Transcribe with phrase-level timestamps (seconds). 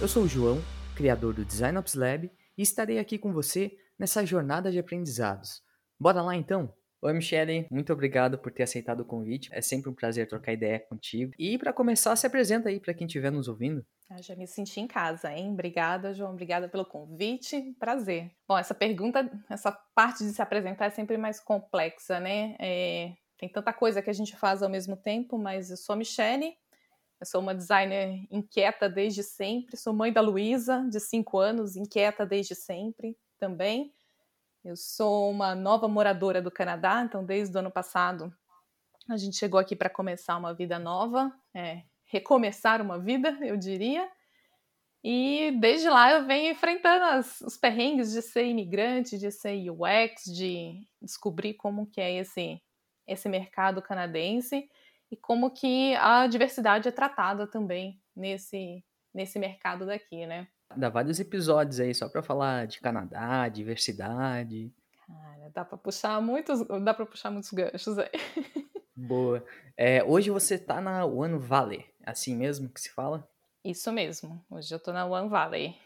[0.00, 0.62] Eu sou o João,
[0.96, 5.62] criador do Design Ops Lab, e estarei aqui com você nessa jornada de aprendizados.
[6.00, 6.72] Bora lá então?
[7.02, 9.50] Oi, Michele, muito obrigado por ter aceitado o convite.
[9.52, 11.32] É sempre um prazer trocar ideia contigo.
[11.38, 13.84] E para começar, se apresenta aí para quem estiver nos ouvindo.
[14.08, 15.52] Ah, já me senti em casa, hein?
[15.52, 16.32] Obrigada, João.
[16.32, 17.76] Obrigada pelo convite.
[17.78, 18.30] Prazer.
[18.48, 22.56] Bom, essa pergunta, essa parte de se apresentar é sempre mais complexa, né?
[22.58, 25.96] É, tem tanta coisa que a gente faz ao mesmo tempo, mas eu sou a
[25.96, 26.54] Michele,
[27.20, 32.24] eu sou uma designer inquieta desde sempre, sou mãe da Luísa, de 5 anos, inquieta
[32.24, 33.92] desde sempre também.
[34.64, 38.32] Eu sou uma nova moradora do Canadá, então desde o ano passado
[39.08, 44.08] a gente chegou aqui para começar uma vida nova, é, recomeçar uma vida, eu diria.
[45.04, 50.24] E desde lá eu venho enfrentando as, os perrengues de ser imigrante, de ser UX,
[50.24, 52.62] de descobrir como que é esse,
[53.06, 54.70] esse mercado canadense
[55.10, 60.46] e como que a diversidade é tratada também nesse, nesse mercado daqui, né?
[60.76, 64.72] Dá vários episódios aí só para falar de Canadá, diversidade.
[65.06, 68.10] Cara, dá para puxar muitos, dá para puxar muitos ganchos aí.
[68.94, 69.44] Boa.
[69.76, 73.28] É, hoje você tá na One Valley, assim mesmo que se fala?
[73.64, 74.44] Isso mesmo.
[74.48, 75.76] Hoje eu tô na One Valley.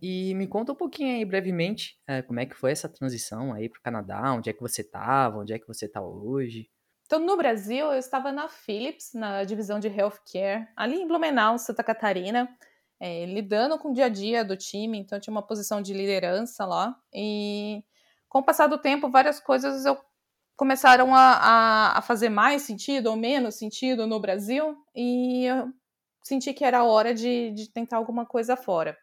[0.00, 3.68] E me conta um pouquinho aí brevemente é, como é que foi essa transição aí
[3.68, 6.70] pro Canadá, onde é que você tava, onde é que você tá hoje.
[7.10, 11.82] Então, no Brasil, eu estava na Philips, na divisão de healthcare, ali em Blumenau, Santa
[11.82, 12.48] Catarina
[13.00, 15.92] é, lidando com o dia a dia do time, então eu tinha uma posição de
[15.92, 16.94] liderança lá.
[17.12, 17.82] E
[18.28, 19.98] com o passar do tempo, várias coisas eu
[20.56, 25.68] começaram a, a, a, fazer mais sentido ou menos sentido no Brasil, e eu
[26.22, 28.96] senti que era hora de, de tentar alguma coisa fora.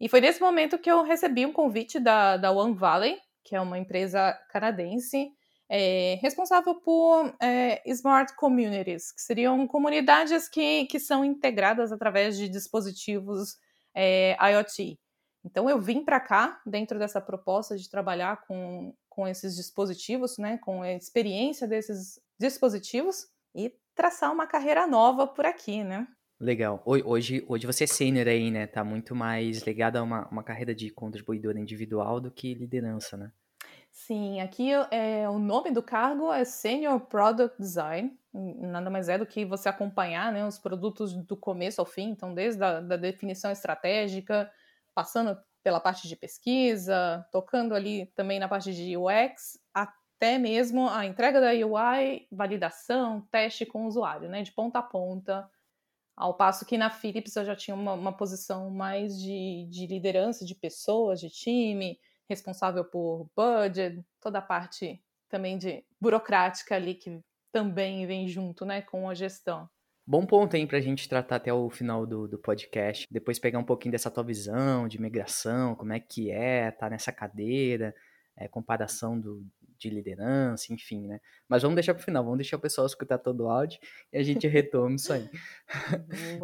[0.00, 3.60] E foi nesse momento que eu recebi um convite da, da One Valley, que é
[3.60, 5.30] uma empresa canadense,
[5.68, 12.48] é, responsável por é, Smart Communities, que seriam comunidades que, que são integradas através de
[12.48, 13.56] dispositivos
[13.94, 14.98] é, IoT.
[15.44, 20.58] Então, eu vim para cá, dentro dessa proposta de trabalhar com, com esses dispositivos, né,
[20.58, 26.06] com a experiência desses dispositivos e traçar uma carreira nova por aqui, né?
[26.40, 26.80] Legal.
[26.86, 28.66] Hoje, hoje você é sênior aí, né?
[28.68, 33.32] Tá muito mais ligado a uma, uma carreira de contribuidor individual do que liderança, né?
[33.90, 39.26] Sim, aqui é, o nome do cargo é Senior Product Design, nada mais é do
[39.26, 43.50] que você acompanhar né, os produtos do começo ao fim, então desde a da definição
[43.50, 44.50] estratégica,
[44.94, 51.04] passando pela parte de pesquisa, tocando ali também na parte de UX, até mesmo a
[51.04, 55.50] entrega da UI, validação, teste com o usuário, né, de ponta a ponta,
[56.16, 60.44] ao passo que na Philips eu já tinha uma, uma posição mais de, de liderança
[60.44, 61.98] de pessoas, de time,
[62.28, 67.20] responsável por budget, toda a parte também de burocrática ali que
[67.52, 69.68] também vem junto, né, com a gestão.
[70.06, 73.06] Bom ponto aí pra gente tratar até o final do, do podcast.
[73.10, 77.12] Depois pegar um pouquinho dessa tua visão de migração, como é que é, tá nessa
[77.12, 77.94] cadeira,
[78.34, 79.44] é, comparação do,
[79.78, 81.20] de liderança, enfim, né?
[81.46, 83.78] Mas vamos deixar pro final, vamos deixar o pessoal escutar todo o áudio
[84.10, 85.28] e a gente retoma isso aí.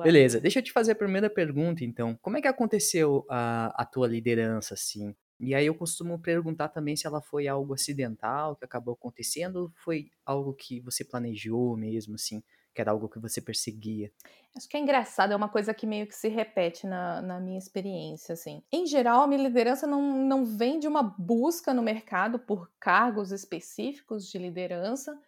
[0.02, 2.18] Beleza, deixa eu te fazer a primeira pergunta, então.
[2.20, 5.14] Como é que aconteceu a, a tua liderança, assim?
[5.38, 9.72] E aí eu costumo perguntar também se ela foi algo acidental que acabou acontecendo ou
[9.76, 14.12] foi algo que você planejou mesmo, assim, que era algo que você perseguia.
[14.56, 17.58] Acho que é engraçado, é uma coisa que meio que se repete na, na minha
[17.58, 18.62] experiência, assim.
[18.70, 23.32] Em geral, a minha liderança não, não vem de uma busca no mercado por cargos
[23.32, 25.18] específicos de liderança,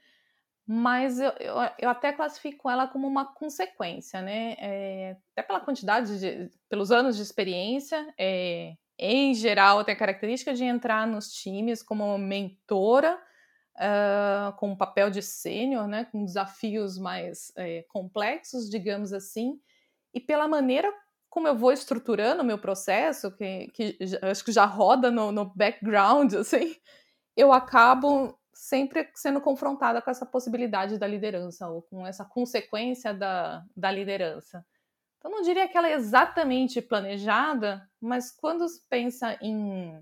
[0.65, 4.56] mas eu, eu, eu até classifico ela como uma consequência, né?
[4.59, 10.55] É, até pela quantidade de, pelos anos de experiência, é, em geral, tem a característica
[10.55, 13.19] de entrar nos times como mentora,
[13.77, 19.61] uh, com um papel de sênior, né, com desafios mais é, complexos, digamos assim,
[20.15, 20.93] e pela maneira
[21.29, 25.45] como eu vou estruturando o meu processo, que, que acho que já roda no, no
[25.55, 26.75] background, assim,
[27.37, 33.62] eu acabo sempre sendo confrontada com essa possibilidade da liderança, ou com essa consequência da,
[33.76, 34.65] da liderança.
[35.26, 40.00] Eu não diria que ela é exatamente planejada, mas quando se pensa em,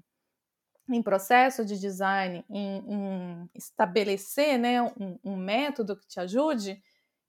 [0.86, 6.78] em processo de design, em, em estabelecer né, um, um, método que te ajude,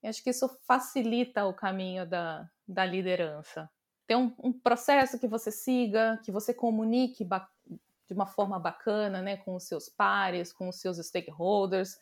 [0.03, 3.69] acho que isso facilita o caminho da, da liderança.
[4.06, 9.38] Ter um, um processo que você siga, que você comunique de uma forma bacana né,
[9.38, 11.98] com os seus pares, com os seus stakeholders,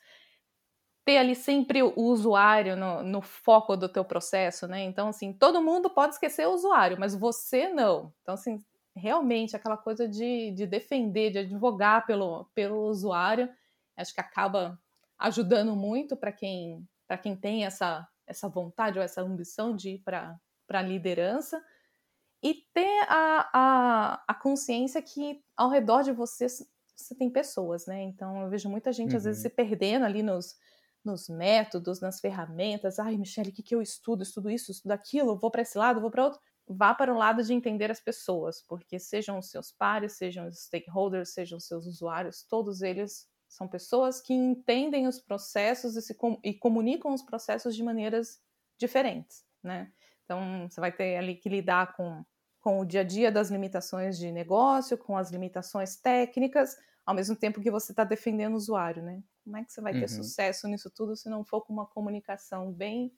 [1.06, 4.84] ter ali sempre o usuário no, no, foco do teu processo, né?
[4.84, 8.14] Então, assim, todo mundo pode esquecer o usuário, mas você não.
[8.22, 8.64] Então, assim,
[8.96, 13.50] realmente aquela coisa de, de defender, de advogar pelo, pelo usuário,
[13.98, 14.80] acho que acaba
[15.20, 16.88] ajudando muito para quem,
[17.22, 20.40] quem tem essa, essa vontade ou essa ambição de ir para
[20.70, 21.62] a liderança.
[22.42, 26.48] e ter a, a, a consciência que ao redor de você
[26.96, 28.04] você tem pessoas, né?
[28.04, 29.18] Então eu vejo muita gente uhum.
[29.18, 30.56] às vezes se perdendo ali nos,
[31.04, 33.00] nos métodos, nas ferramentas.
[33.00, 34.24] Ai, Michelle, o que, que eu estudo?
[34.24, 36.40] Estudo isso, estudo aquilo, vou para esse lado, vou para outro.
[36.68, 40.64] Vá para o lado de entender as pessoas, porque sejam os seus pares, sejam os
[40.64, 46.16] stakeholders, sejam os seus usuários, todos eles são pessoas que entendem os processos e, se
[46.16, 48.42] com, e comunicam os processos de maneiras
[48.80, 49.92] diferentes, né?
[50.24, 52.24] Então, você vai ter ali que lidar com,
[52.60, 57.36] com o dia a dia das limitações de negócio, com as limitações técnicas, ao mesmo
[57.36, 59.22] tempo que você está defendendo o usuário, né?
[59.44, 60.08] Como é que você vai ter uhum.
[60.08, 63.12] sucesso nisso tudo se não for com uma comunicação bem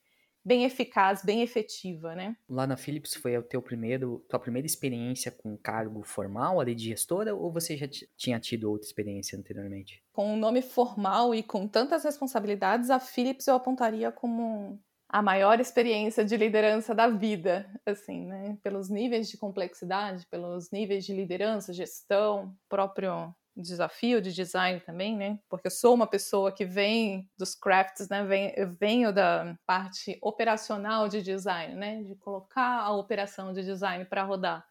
[0.46, 2.36] bem eficaz, bem efetiva, né?
[2.48, 6.84] Lá na Philips foi o teu primeiro, tua primeira experiência com cargo formal ali de
[6.84, 10.04] gestora ou você já tinha tido outra experiência anteriormente?
[10.12, 15.58] Com um nome formal e com tantas responsabilidades, a Philips eu apontaria como a maior
[15.58, 18.56] experiência de liderança da vida, assim, né?
[18.62, 25.38] Pelos níveis de complexidade, pelos níveis de liderança, gestão, próprio desafio de design também, né?
[25.48, 28.24] Porque eu sou uma pessoa que vem dos crafts, né?
[28.24, 32.02] Vem, eu venho da parte operacional de design, né?
[32.02, 34.66] De colocar a operação de design para rodar.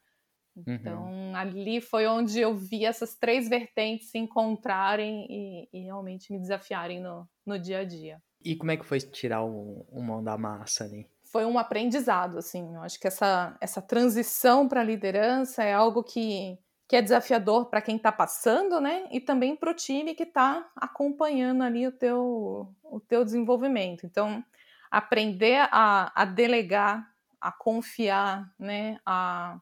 [0.66, 1.36] Então, uhum.
[1.36, 7.02] ali foi onde eu vi essas três vertentes se encontrarem e, e, realmente me desafiarem
[7.02, 8.22] no, no dia a dia.
[8.42, 11.10] E como é que foi tirar o, o mão da massa ali?
[11.26, 12.74] Foi um aprendizado, assim.
[12.74, 17.66] Eu acho que essa, essa transição para a liderança é algo que que é desafiador
[17.66, 19.08] para quem está passando, né?
[19.12, 24.06] E também para o time que está acompanhando ali o teu, o teu desenvolvimento.
[24.06, 24.44] Então,
[24.92, 27.12] aprender a, a delegar,
[27.42, 29.00] a confiar, né?
[29.06, 29.58] A,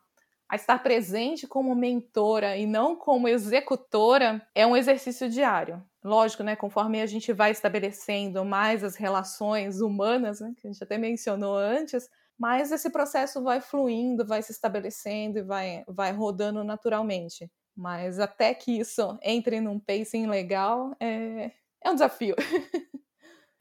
[0.49, 5.81] a estar presente como mentora e não como executora é um exercício diário.
[6.03, 6.55] Lógico, né?
[6.55, 11.55] Conforme a gente vai estabelecendo mais as relações humanas, né, que a gente até mencionou
[11.55, 17.49] antes, mas esse processo vai fluindo, vai se estabelecendo e vai, vai rodando naturalmente.
[17.75, 21.51] Mas até que isso entre num pacing legal é,
[21.83, 22.35] é um desafio.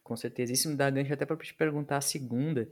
[0.02, 0.52] Com certeza.
[0.52, 2.68] Isso me dá gancho até para te perguntar a segunda.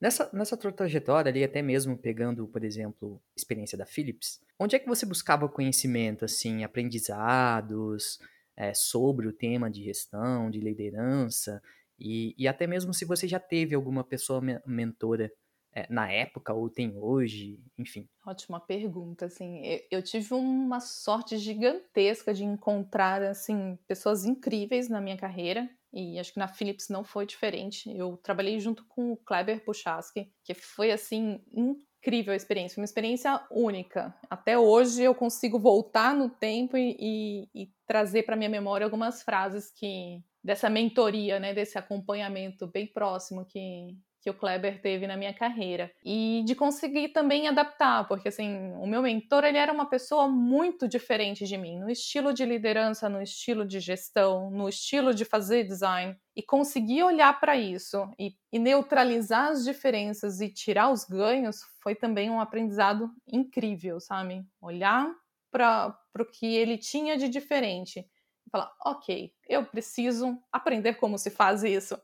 [0.00, 4.86] Nessa, nessa trajetória ali, até mesmo pegando, por exemplo, experiência da Philips, onde é que
[4.86, 8.20] você buscava conhecimento, assim, aprendizados
[8.56, 11.60] é, sobre o tema de gestão, de liderança?
[11.98, 15.30] E, e até mesmo se você já teve alguma pessoa mentora
[15.74, 18.08] é, na época ou tem hoje, enfim.
[18.26, 19.60] Ótima pergunta, assim,
[19.90, 26.32] eu, tive uma sorte gigantesca de encontrar, assim, pessoas incríveis na minha carreira, e acho
[26.32, 27.90] que na Philips não foi diferente.
[27.96, 33.40] Eu trabalhei junto com o Kleber Puchaski, que foi, assim, incrível a experiência, uma experiência
[33.50, 34.14] única.
[34.28, 39.22] Até hoje eu consigo voltar no tempo e, e, e trazer para minha memória algumas
[39.22, 45.16] frases que dessa mentoria, né, desse acompanhamento bem próximo que, que o Kleber teve na
[45.16, 49.88] minha carreira e de conseguir também adaptar, porque assim, o meu mentor, ele era uma
[49.88, 55.14] pessoa muito diferente de mim, no estilo de liderança, no estilo de gestão, no estilo
[55.14, 60.90] de fazer design e conseguir olhar para isso e, e neutralizar as diferenças e tirar
[60.90, 64.44] os ganhos foi também um aprendizado incrível, sabe?
[64.60, 65.12] Olhar
[65.50, 68.06] para o que ele tinha de diferente
[68.50, 72.00] falar, ok, eu preciso aprender como se faz isso.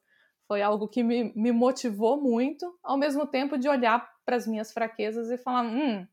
[0.47, 4.73] Foi algo que me, me motivou muito, ao mesmo tempo de olhar para as minhas
[4.73, 6.07] fraquezas e falar, hum,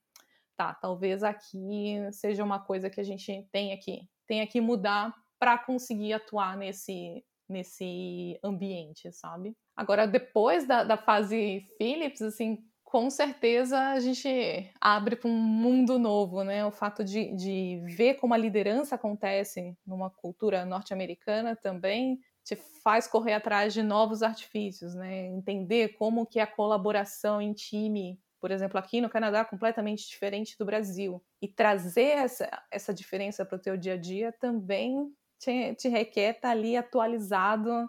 [0.55, 5.57] tá, talvez aqui seja uma coisa que a gente tenha que, tenha que mudar para
[5.57, 9.55] conseguir atuar nesse, nesse ambiente, sabe?
[9.75, 15.97] Agora, depois da, da fase Philips, assim, com certeza a gente abre para um mundo
[15.97, 16.65] novo, né?
[16.65, 23.07] O fato de, de ver como a liderança acontece numa cultura norte-americana também te faz
[23.07, 25.27] correr atrás de novos artifícios, né?
[25.27, 30.57] Entender como que a colaboração em time, por exemplo, aqui no Canadá, é completamente diferente
[30.59, 31.23] do Brasil.
[31.41, 36.31] E trazer essa, essa diferença para o teu dia a dia também te, te requer
[36.31, 37.87] estar tá ali atualizado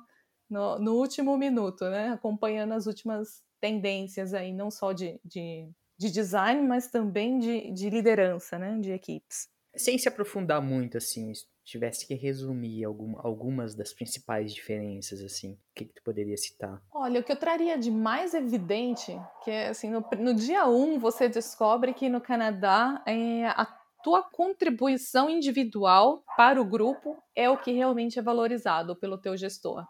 [0.48, 2.10] no, no último minuto, né?
[2.10, 7.88] Acompanhando as últimas tendências aí, não só de, de, de design, mas também de, de
[7.88, 9.48] liderança, né, de equipes.
[9.76, 15.52] Sem se aprofundar muito, assim, se tivesse que resumir algum, algumas das principais diferenças, assim,
[15.52, 16.82] o que, que tu poderia citar?
[16.92, 20.74] Olha, o que eu traria de mais evidente, que é assim, no, no dia 1
[20.74, 23.64] um, você descobre que no Canadá é, a
[24.02, 29.86] tua contribuição individual para o grupo é o que realmente é valorizado pelo teu gestor.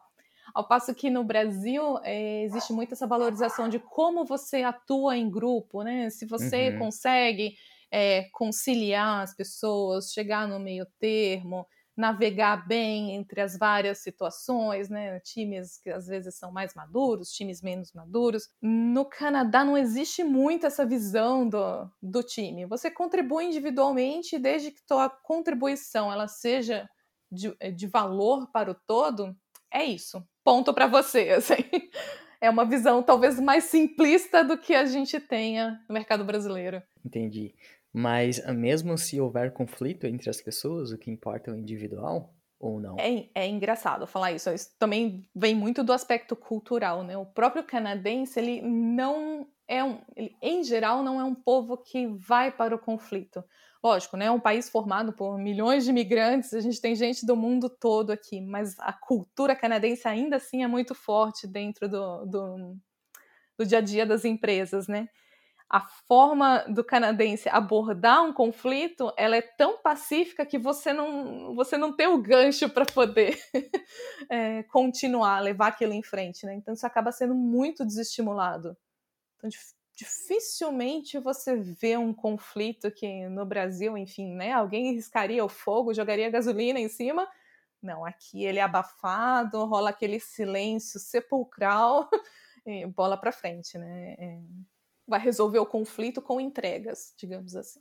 [0.54, 5.30] Ao passo que no Brasil é, existe muito essa valorização de como você atua em
[5.30, 6.10] grupo, né?
[6.10, 6.78] Se você uhum.
[6.78, 7.54] consegue
[7.90, 11.66] é, conciliar as pessoas, chegar no meio termo,
[11.96, 15.20] navegar bem entre as várias situações, né?
[15.20, 18.48] Times que às vezes são mais maduros, times menos maduros.
[18.60, 22.64] No Canadá não existe muito essa visão do, do time.
[22.66, 26.88] Você contribui individualmente desde que tua contribuição ela seja
[27.30, 29.36] de, de valor para o todo,
[29.72, 30.22] é isso.
[30.44, 31.64] Ponto para você, assim.
[32.40, 36.82] É uma visão talvez mais simplista do que a gente tenha no mercado brasileiro.
[37.04, 37.54] Entendi.
[37.92, 42.34] Mas ah, mesmo se houver conflito entre as pessoas, o que importa é o individual
[42.58, 42.96] ou não?
[42.98, 44.50] É, é engraçado falar isso.
[44.50, 47.16] Isso também vem muito do aspecto cultural, né?
[47.16, 52.06] O próprio canadense, ele não é um, ele, em geral, não é um povo que
[52.06, 53.44] vai para o conflito.
[53.82, 54.30] Lógico, né?
[54.30, 58.40] Um país formado por milhões de imigrantes, a gente tem gente do mundo todo aqui,
[58.40, 62.76] mas a cultura canadense ainda assim é muito forte dentro do, do,
[63.58, 65.08] do dia a dia das empresas, né?
[65.72, 71.78] a forma do canadense abordar um conflito, ela é tão pacífica que você não, você
[71.78, 73.40] não tem o gancho para poder
[74.28, 76.54] é, continuar, levar aquilo em frente, né?
[76.54, 78.76] Então isso acaba sendo muito desestimulado.
[79.38, 79.48] Então,
[79.94, 84.52] dificilmente você vê um conflito que no Brasil, enfim, né?
[84.52, 87.28] Alguém riscaria o fogo, jogaria gasolina em cima.
[87.82, 92.08] Não, aqui ele é abafado, rola aquele silêncio sepulcral
[92.66, 94.14] e bola para frente, né?
[94.18, 94.38] É
[95.06, 97.80] vai resolver o conflito com entregas, digamos assim.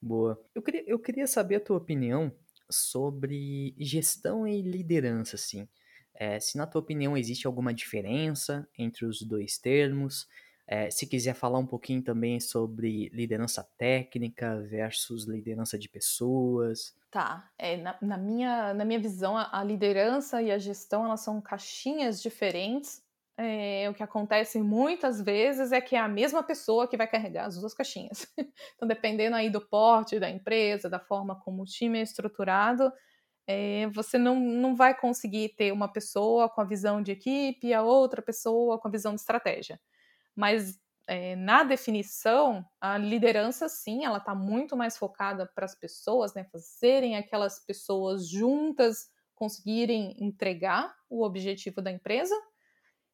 [0.00, 0.42] Boa.
[0.54, 2.34] Eu queria, eu queria saber a tua opinião
[2.70, 5.68] sobre gestão e liderança, assim.
[6.14, 10.26] É, se na tua opinião existe alguma diferença entre os dois termos,
[10.70, 16.94] é, se quiser falar um pouquinho também sobre liderança técnica versus liderança de pessoas.
[17.10, 21.22] Tá, é, na, na, minha, na minha visão, a, a liderança e a gestão elas
[21.22, 23.02] são caixinhas diferentes
[23.42, 27.46] é, o que acontece muitas vezes é que é a mesma pessoa que vai carregar
[27.46, 28.26] as duas caixinhas.
[28.76, 32.92] então, dependendo aí do porte da empresa, da forma como o time é estruturado,
[33.46, 37.72] é, você não, não vai conseguir ter uma pessoa com a visão de equipe e
[37.72, 39.80] a outra pessoa com a visão de estratégia.
[40.40, 46.32] Mas é, na definição, a liderança, sim, ela está muito mais focada para as pessoas,
[46.34, 52.34] né, fazerem aquelas pessoas juntas conseguirem entregar o objetivo da empresa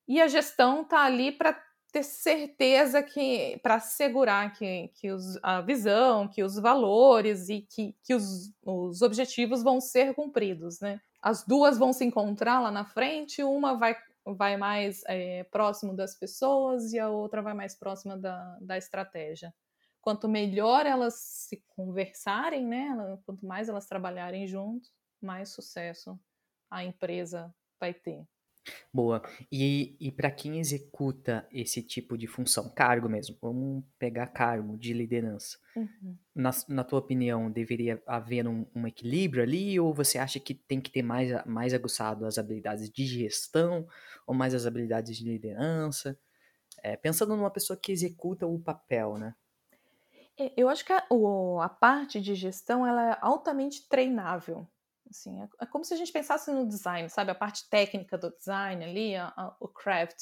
[0.06, 1.61] e a gestão está ali para
[1.92, 7.97] ter certeza que, para assegurar que, que os, a visão, que os valores e que,
[8.04, 11.00] que os, os objetivos vão ser cumpridos, né?
[11.23, 13.97] As duas vão se encontrar lá na frente, uma vai,
[14.35, 19.54] vai mais é, próximo das pessoas e a outra vai mais próxima da, da estratégia.
[20.00, 22.88] Quanto melhor elas se conversarem, né?
[23.25, 26.18] Quanto mais elas trabalharem juntos, mais sucesso
[26.71, 28.26] a empresa vai ter.
[28.92, 29.23] Boa.
[29.50, 34.92] E, e para quem executa esse tipo de função, cargo mesmo, vamos pegar cargo de
[34.92, 35.58] liderança.
[35.75, 36.16] Uhum.
[36.35, 39.78] Na, na tua opinião, deveria haver um, um, equilíbrio ali?
[39.78, 43.87] Ou você acha que tem que ter mais, mais aguçado as habilidades de gestão
[44.26, 46.18] ou mais as habilidades de liderança?
[46.82, 49.35] É, pensando numa pessoa que executa o papel, né?
[50.38, 51.02] É, eu acho que a,
[51.62, 54.66] a parte de gestão ela é altamente treinável.
[55.10, 57.30] Assim, é, é como se a gente pensasse no design, sabe?
[57.30, 60.16] A parte técnica do design ali, a, a, o craft.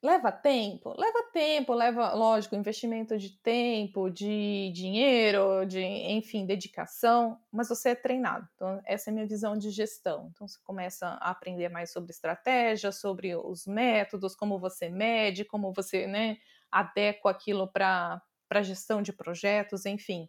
[0.00, 0.94] Leva tempo?
[0.96, 7.94] Leva tempo, leva, lógico, investimento de tempo, de dinheiro, de, enfim, dedicação, mas você é
[7.96, 8.46] treinado.
[8.54, 10.30] Então, essa é a minha visão de gestão.
[10.32, 15.72] Então, você começa a aprender mais sobre estratégia, sobre os métodos, como você mede, como
[15.72, 16.36] você né,
[16.70, 20.28] adequa aquilo para a gestão de projetos, enfim.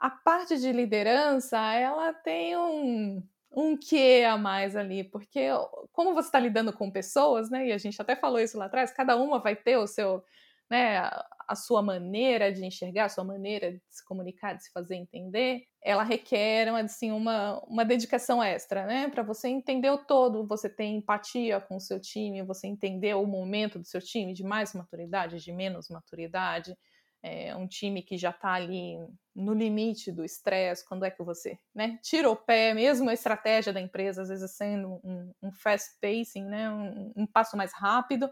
[0.00, 5.48] A parte de liderança, ela tem um, um quê a mais ali, porque
[5.92, 7.66] como você está lidando com pessoas, né?
[7.68, 10.24] E a gente até falou isso lá atrás, cada uma vai ter o seu,
[10.70, 10.98] né,
[11.46, 15.64] a sua maneira de enxergar, a sua maneira de se comunicar, de se fazer entender,
[15.82, 19.08] ela requer assim, uma, uma dedicação extra, né?
[19.10, 23.26] Para você entender o todo, você ter empatia com o seu time, você entender o
[23.26, 26.74] momento do seu time, de mais maturidade, de menos maturidade
[27.22, 28.96] é, um time que já está ali
[29.34, 33.72] no limite do estresse, quando é que você né, tira o pé, mesmo a estratégia
[33.72, 38.30] da empresa, às vezes sendo um, um fast pacing, né, um, um, passo mais rápido,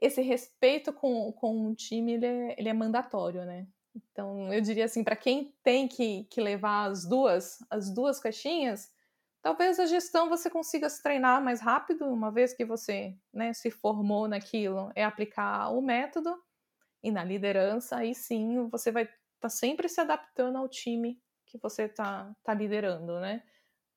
[0.00, 3.66] esse respeito com, com o time ele é, ele é mandatório, né?
[3.94, 8.90] Então eu diria assim, para quem tem que, que levar as duas, as duas caixinhas,
[9.42, 13.70] talvez a gestão você consiga se treinar mais rápido, uma vez que você né, se
[13.70, 16.34] formou naquilo, é aplicar o método
[17.02, 21.58] e na liderança, aí sim você vai estar tá sempre se adaptando ao time que
[21.58, 23.42] você está tá liderando, né?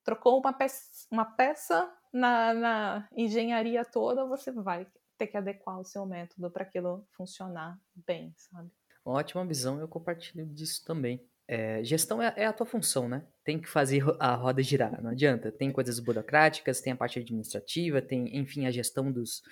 [0.04, 5.86] Trocou uma peça, uma peça na, na engenharia toda, você vai ter que adequar o
[5.86, 8.70] seu método para aquilo funcionar bem, sabe?
[9.04, 11.24] Ótima visão, eu compartilho disso também.
[11.48, 13.26] é, gestão é, é, a tua função, né?
[13.44, 15.52] Tem que fazer a roda girar, não adianta.
[15.52, 19.44] Tem coisas burocráticas, tem a parte administrativa, tem, enfim, a gestão dos,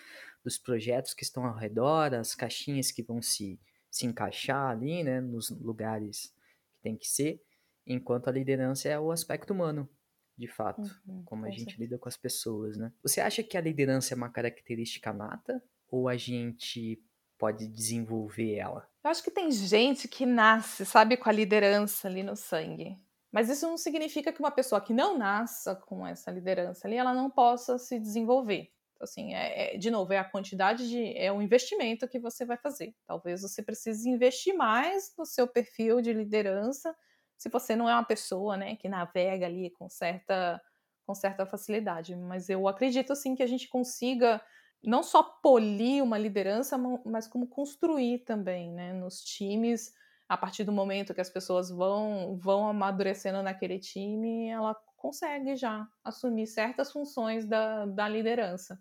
[0.44, 3.60] dos projetos que estão ao redor, as caixinhas que vão se,
[3.90, 6.34] se encaixar ali, né, nos lugares
[6.74, 7.42] que tem que ser,
[7.88, 9.90] enquanto a liderança é o aspecto humano,
[10.38, 11.82] de fato, uhum, como a gente certeza.
[11.84, 12.92] lida com as pessoas, né?
[13.04, 17.02] Você acha que a liderança é uma característica nata ou a gente
[17.38, 18.90] pode desenvolver ela?
[19.04, 22.98] Eu acho que tem gente que nasce, sabe, com a liderança ali no sangue.
[23.32, 27.14] Mas isso não significa que uma pessoa que não nasça com essa liderança ali, ela
[27.14, 28.72] não possa se desenvolver.
[28.96, 31.18] Então, assim, é, é, de novo, é a quantidade de.
[31.18, 32.96] é o investimento que você vai fazer.
[33.06, 36.96] Talvez você precise investir mais no seu perfil de liderança
[37.38, 40.62] se você não é uma pessoa né, que navega ali com certa,
[41.06, 42.16] com certa facilidade.
[42.16, 44.42] Mas eu acredito sim que a gente consiga
[44.82, 49.94] não só polir uma liderança, mas como construir também, né, nos times,
[50.28, 55.86] a partir do momento que as pessoas vão vão amadurecendo naquele time, ela consegue já
[56.02, 58.80] assumir certas funções da, da liderança.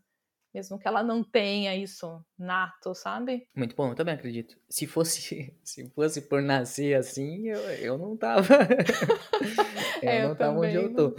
[0.55, 3.49] Mesmo que ela não tenha isso nato, sabe?
[3.57, 4.57] Muito bom, eu também acredito.
[4.69, 8.47] Se fosse, se fosse por nascer assim, eu, eu não tava.
[10.00, 11.17] eu, é, eu não tava onde eu tô.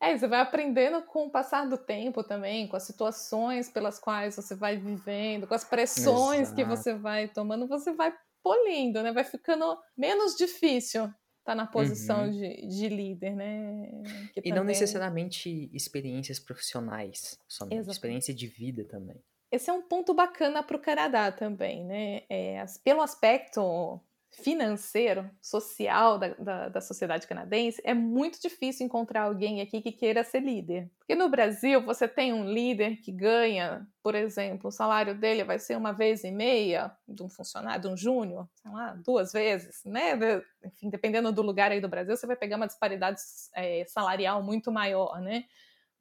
[0.00, 4.36] É, você vai aprendendo com o passar do tempo também, com as situações pelas quais
[4.36, 6.54] você vai vivendo, com as pressões Exato.
[6.54, 9.10] que você vai tomando, você vai polindo, né?
[9.10, 11.12] Vai ficando menos difícil
[11.44, 12.30] tá na posição uhum.
[12.30, 13.88] de, de líder, né?
[14.32, 14.52] Que e também...
[14.54, 19.22] não necessariamente experiências profissionais, somente experiência de vida também.
[19.52, 22.22] Esse é um ponto bacana para o Canadá também, né?
[22.28, 24.00] É, pelo aspecto
[24.42, 30.24] financeiro, social da, da, da, sociedade canadense, é muito difícil encontrar alguém aqui que queira
[30.24, 30.90] ser líder.
[30.98, 35.58] Porque no Brasil você tem um líder que ganha, por exemplo, o salário dele vai
[35.58, 39.82] ser uma vez e meia de um funcionário, de um júnior, sei lá, duas vezes,
[39.84, 40.12] né?
[40.64, 43.20] Enfim, dependendo do lugar aí do Brasil, você vai pegar uma disparidade
[43.54, 45.44] é, salarial muito maior, né?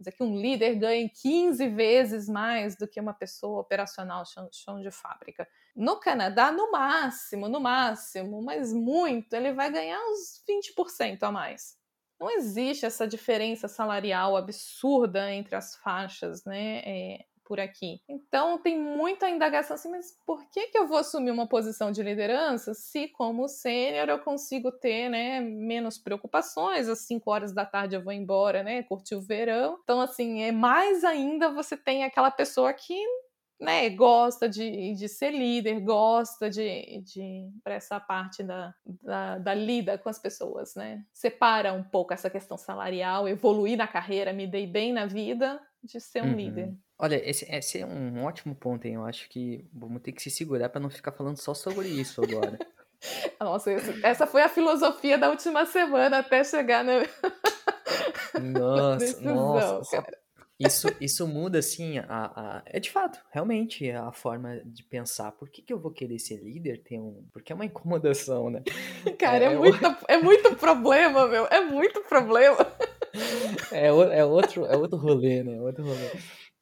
[0.03, 4.81] Dizer que um líder ganhe 15 vezes mais do que uma pessoa operacional chão, chão
[4.81, 5.47] de fábrica.
[5.75, 11.77] No Canadá, no máximo, no máximo, mas muito, ele vai ganhar uns 20% a mais.
[12.19, 16.81] Não existe essa diferença salarial absurda entre as faixas, né?
[16.85, 18.01] É, por aqui.
[18.09, 22.01] Então tem muita indagação assim, mas por que, que eu vou assumir uma posição de
[22.01, 26.89] liderança se, como sênior, eu consigo ter né, menos preocupações?
[26.89, 28.81] Às 5 horas da tarde eu vou embora, né?
[28.81, 29.77] Curtir o verão.
[29.83, 32.97] Então, assim, é mais ainda você tem aquela pessoa que
[33.61, 39.53] né, gosta de, de ser líder, gosta de, de para essa parte da, da, da,
[39.53, 41.05] lida com as pessoas, né?
[41.13, 45.99] Separa um pouco essa questão salarial, evoluir na carreira, me dei bem na vida, de
[45.99, 46.35] ser um uhum.
[46.35, 46.73] líder.
[47.03, 48.93] Olha, esse, esse é um ótimo ponto, hein?
[48.93, 52.23] Eu acho que vamos ter que se segurar para não ficar falando só sobre isso
[52.23, 52.57] agora.
[53.37, 56.99] Nossa, essa foi a filosofia da última semana até chegar na.
[58.41, 60.05] Nossa, decisão, nossa.
[60.57, 65.33] Isso, isso muda, assim, a, a, é de fato, realmente, a forma de pensar.
[65.33, 66.83] Por que, que eu vou querer ser líder?
[66.83, 68.63] Tem um, porque é uma incomodação, né?
[69.19, 71.45] Cara, é, é, é, muito, é muito problema, meu.
[71.47, 72.65] É muito problema.
[73.73, 75.59] É, é, outro, é outro rolê, né?
[75.59, 76.09] Outro rolê.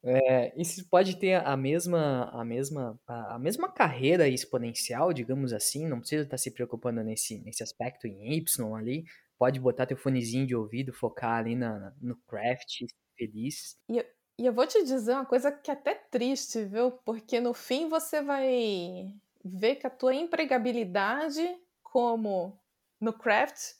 [0.03, 5.87] É, isso pode ter a mesma, a mesma, a, mesma carreira exponencial, digamos assim.
[5.87, 9.05] Não precisa estar se preocupando nesse, nesse aspecto em Y ali.
[9.37, 12.85] Pode botar teu fonezinho de ouvido, focar ali na, no craft,
[13.15, 13.77] feliz.
[13.89, 14.05] E eu,
[14.39, 16.91] e eu vou te dizer uma coisa que é até triste, viu?
[17.05, 21.47] Porque no fim você vai ver que a tua empregabilidade
[21.83, 22.59] como
[22.99, 23.73] no craft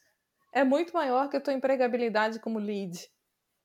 [0.53, 3.09] é muito maior que a tua empregabilidade como lead.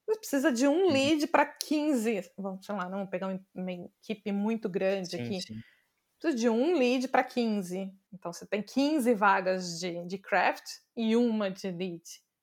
[0.06, 0.92] Você precisa de um uhum.
[0.92, 2.30] lead para 15.
[2.38, 5.40] Vamos, sei lá, não pegar uma equipe muito grande sim, aqui.
[5.40, 5.60] Sim.
[6.18, 7.92] Precisa de um lead para 15.
[8.12, 10.64] Então você tem 15 vagas de, de craft
[10.96, 12.02] e uma de lead,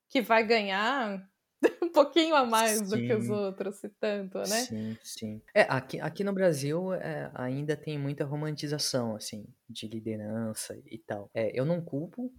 [0.09, 1.25] que vai ganhar
[1.81, 2.85] um pouquinho a mais sim.
[2.85, 4.45] do que os outros, se tanto, né?
[4.45, 5.41] Sim, sim.
[5.55, 11.31] É, aqui, aqui no Brasil é, ainda tem muita romantização, assim, de liderança e tal.
[11.33, 12.31] É, eu não culpo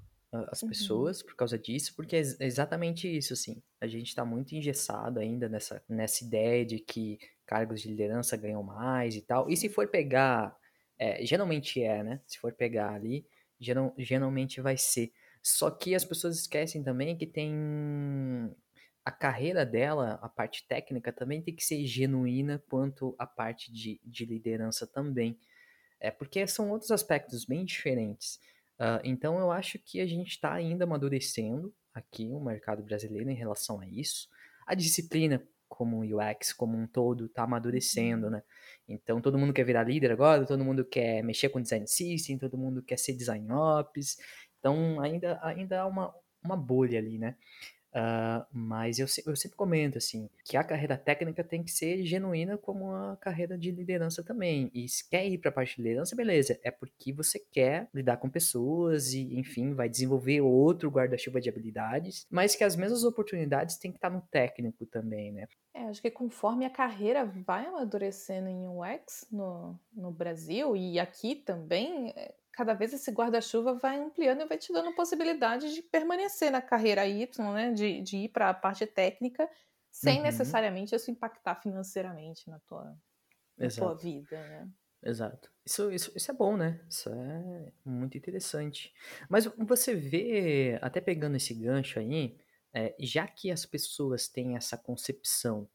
[0.51, 0.69] as uhum.
[0.69, 3.63] pessoas por causa disso, porque é exatamente isso, assim.
[3.81, 8.63] A gente está muito engessado ainda nessa, nessa ideia de que cargos de liderança ganham
[8.63, 9.49] mais e tal.
[9.51, 10.57] E se for pegar,
[10.99, 12.21] é, geralmente é, né?
[12.27, 13.27] Se for pegar ali,
[13.61, 15.13] geral, geralmente vai ser.
[15.43, 17.53] Só que as pessoas esquecem também que tem
[19.05, 24.01] a carreira dela, a parte técnica também tem que ser genuína quanto a parte de,
[24.03, 25.39] de liderança também.
[26.01, 28.41] É porque são outros aspectos bem diferentes.
[28.79, 33.35] Uh, então eu acho que a gente está ainda amadurecendo aqui o mercado brasileiro em
[33.35, 34.29] relação a isso.
[34.67, 38.33] A disciplina como o UX como um todo está amadurecendo, uhum.
[38.33, 38.43] né?
[38.89, 42.59] Então todo mundo quer virar líder agora, todo mundo quer mexer com design system, todo
[42.59, 44.17] mundo quer ser design ops.
[44.59, 47.37] Então ainda, ainda há uma, uma bolha ali, né?
[47.95, 52.59] Uh, mas eu, eu sempre comento assim que a carreira técnica tem que ser genuína
[52.59, 54.69] como a carreira de liderança também.
[54.75, 58.17] E se quer ir para a parte de liderança, beleza, é porque você quer lidar
[58.17, 63.77] com pessoas e, enfim, vai desenvolver outro guarda-chuva de habilidades, mas que as mesmas oportunidades
[63.77, 65.47] têm que estar no técnico também, né?
[65.73, 71.35] É, acho que conforme a carreira vai amadurecendo em UX no, no Brasil e aqui
[71.35, 76.51] também, é, cada vez esse guarda-chuva vai ampliando e vai te dando possibilidade de permanecer
[76.51, 77.73] na carreira Y, né?
[77.73, 79.49] De, de ir para a parte técnica,
[79.91, 80.23] sem uhum.
[80.23, 82.97] necessariamente isso impactar financeiramente na tua,
[83.57, 84.69] na tua vida, né?
[85.03, 85.51] Exato.
[85.67, 86.81] Isso, isso, isso é bom, né?
[86.89, 88.95] Isso é muito interessante.
[89.29, 92.39] Mas você vê, até pegando esse gancho aí,
[92.73, 95.69] é, já que as pessoas têm essa concepção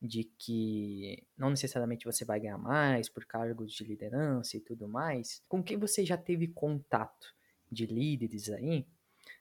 [0.00, 5.42] de que não necessariamente você vai ganhar mais por cargos de liderança e tudo mais,
[5.48, 7.34] com quem você já teve contato
[7.70, 8.86] de líderes aí,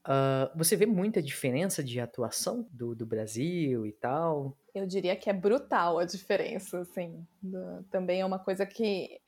[0.07, 4.57] uh, você vê muita diferença de atuação do, do Brasil e tal?
[4.73, 7.25] Eu diria que é brutal a diferença, assim.
[7.41, 9.21] Do, também é uma coisa que,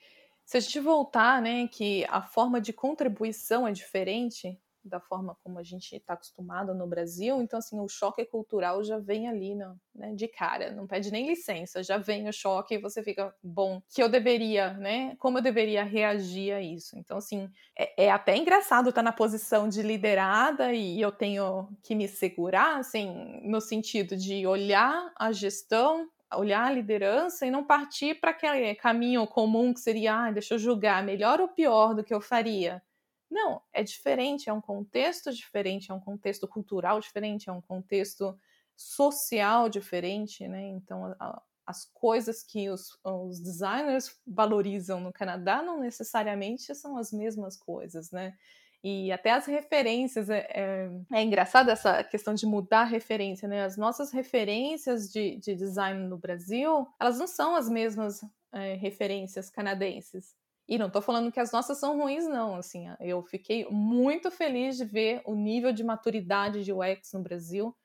[0.46, 5.60] se a gente voltar, né, que a forma de contribuição é diferente, da forma como
[5.60, 7.42] a gente está acostumado no Brasil.
[7.42, 11.28] Então, assim, o choque cultural já vem ali no, né, de cara, não pede nem
[11.28, 15.16] licença, já vem o choque e você fica, bom, que eu deveria, né?
[15.20, 16.98] Como eu deveria reagir a isso?
[16.98, 21.70] Então, assim, é, é até engraçado estar tá na posição de liderada e eu tenho
[21.84, 27.64] que me segurar, assim, no sentido de olhar a gestão olhar a liderança e não
[27.64, 32.04] partir para aquele caminho comum que seria, ah, deixa eu julgar melhor ou pior do
[32.04, 32.82] que eu faria.
[33.30, 38.38] Não, é diferente, é um contexto diferente, é um contexto cultural diferente, é um contexto
[38.76, 40.68] social diferente, né?
[40.68, 47.12] Então, a, as coisas que os, os, designers valorizam no Canadá não necessariamente são as
[47.12, 48.34] mesmas coisas, né?
[48.82, 53.66] E até as referências, é, é, é engraçado essa questão de mudar a referência, né?
[53.66, 58.22] As nossas referências de, de design no Brasil, elas não são as mesmas
[58.54, 60.36] é, referências canadenses.
[60.68, 62.56] E não estou falando que as nossas são ruins, não.
[62.56, 67.76] Assim, eu fiquei muito feliz de ver o nível de maturidade de UX no Brasil,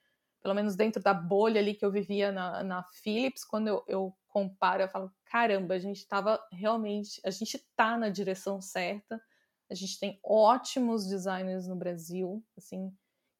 [0.41, 3.45] pelo menos dentro da bolha ali que eu vivia na, na Philips.
[3.45, 8.09] Quando eu, eu comparo, eu falo: caramba, a gente estava realmente, a gente está na
[8.09, 9.21] direção certa.
[9.71, 12.93] A gente tem ótimos designers no Brasil, assim,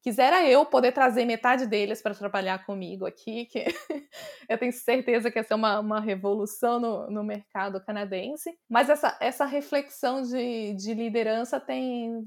[0.04, 3.64] Quisera eu poder trazer metade deles para trabalhar comigo aqui, que
[4.46, 8.54] eu tenho certeza que essa é uma, uma revolução no, no mercado canadense.
[8.68, 12.22] Mas essa, essa reflexão de, de liderança tem,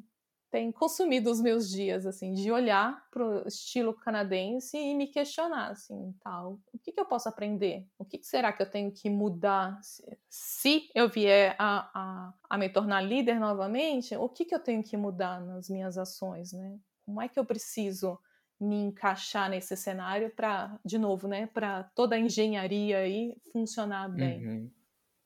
[0.49, 5.69] tem consumido os meus dias, assim, de olhar para o estilo canadense e me questionar,
[5.69, 7.85] assim, tal, o que, que eu posso aprender?
[7.99, 9.77] O que, que, será que eu tenho que mudar?
[9.83, 14.59] Se, se eu vier a, a, a, me tornar líder novamente, o que, que eu
[14.59, 16.79] tenho que mudar nas minhas ações, né?
[17.07, 18.19] Como é que eu preciso
[18.59, 24.45] me encaixar nesse cenário para, de novo, né, para toda a engenharia aí funcionar bem.
[24.45, 24.71] Uhum.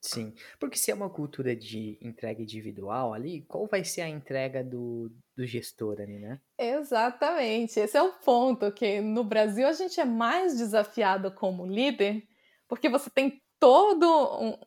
[0.00, 4.62] Sim, porque se é uma cultura de entrega individual ali, qual vai ser a entrega
[4.62, 6.40] do, do gestor ali, né?
[6.58, 12.22] Exatamente, esse é o ponto, que no Brasil a gente é mais desafiado como líder,
[12.68, 14.06] porque você tem todo
[14.40, 14.58] um,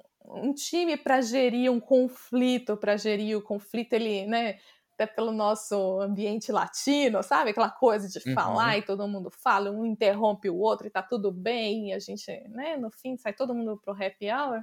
[0.47, 4.57] um time para gerir um conflito, para gerir o conflito, ele, né,
[4.95, 7.51] até pelo nosso ambiente latino, sabe?
[7.51, 8.79] Aquela coisa de falar uhum.
[8.79, 12.31] e todo mundo fala, um interrompe o outro e tá tudo bem, e a gente,
[12.49, 14.61] né, no fim sai todo mundo pro happy hour.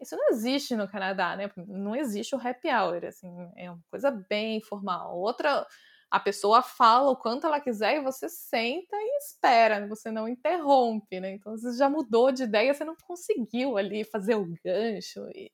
[0.00, 1.50] Isso não existe no Canadá, né?
[1.68, 5.18] Não existe o happy hour, assim, é uma coisa bem informal.
[5.18, 5.66] Outra,
[6.10, 11.20] a pessoa fala o quanto ela quiser e você senta e espera, você não interrompe,
[11.20, 11.32] né?
[11.34, 15.52] Então você já mudou de ideia, você não conseguiu ali fazer o gancho e,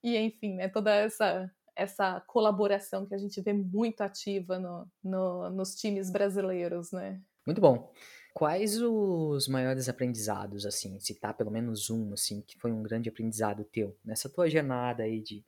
[0.00, 0.68] e enfim, né?
[0.68, 6.92] Toda essa essa colaboração que a gente vê muito ativa no, no, nos times brasileiros,
[6.92, 7.20] né?
[7.46, 7.92] Muito bom.
[8.34, 13.64] Quais os maiores aprendizados, assim, citar pelo menos um, assim, que foi um grande aprendizado
[13.64, 15.44] teu nessa tua jornada aí de,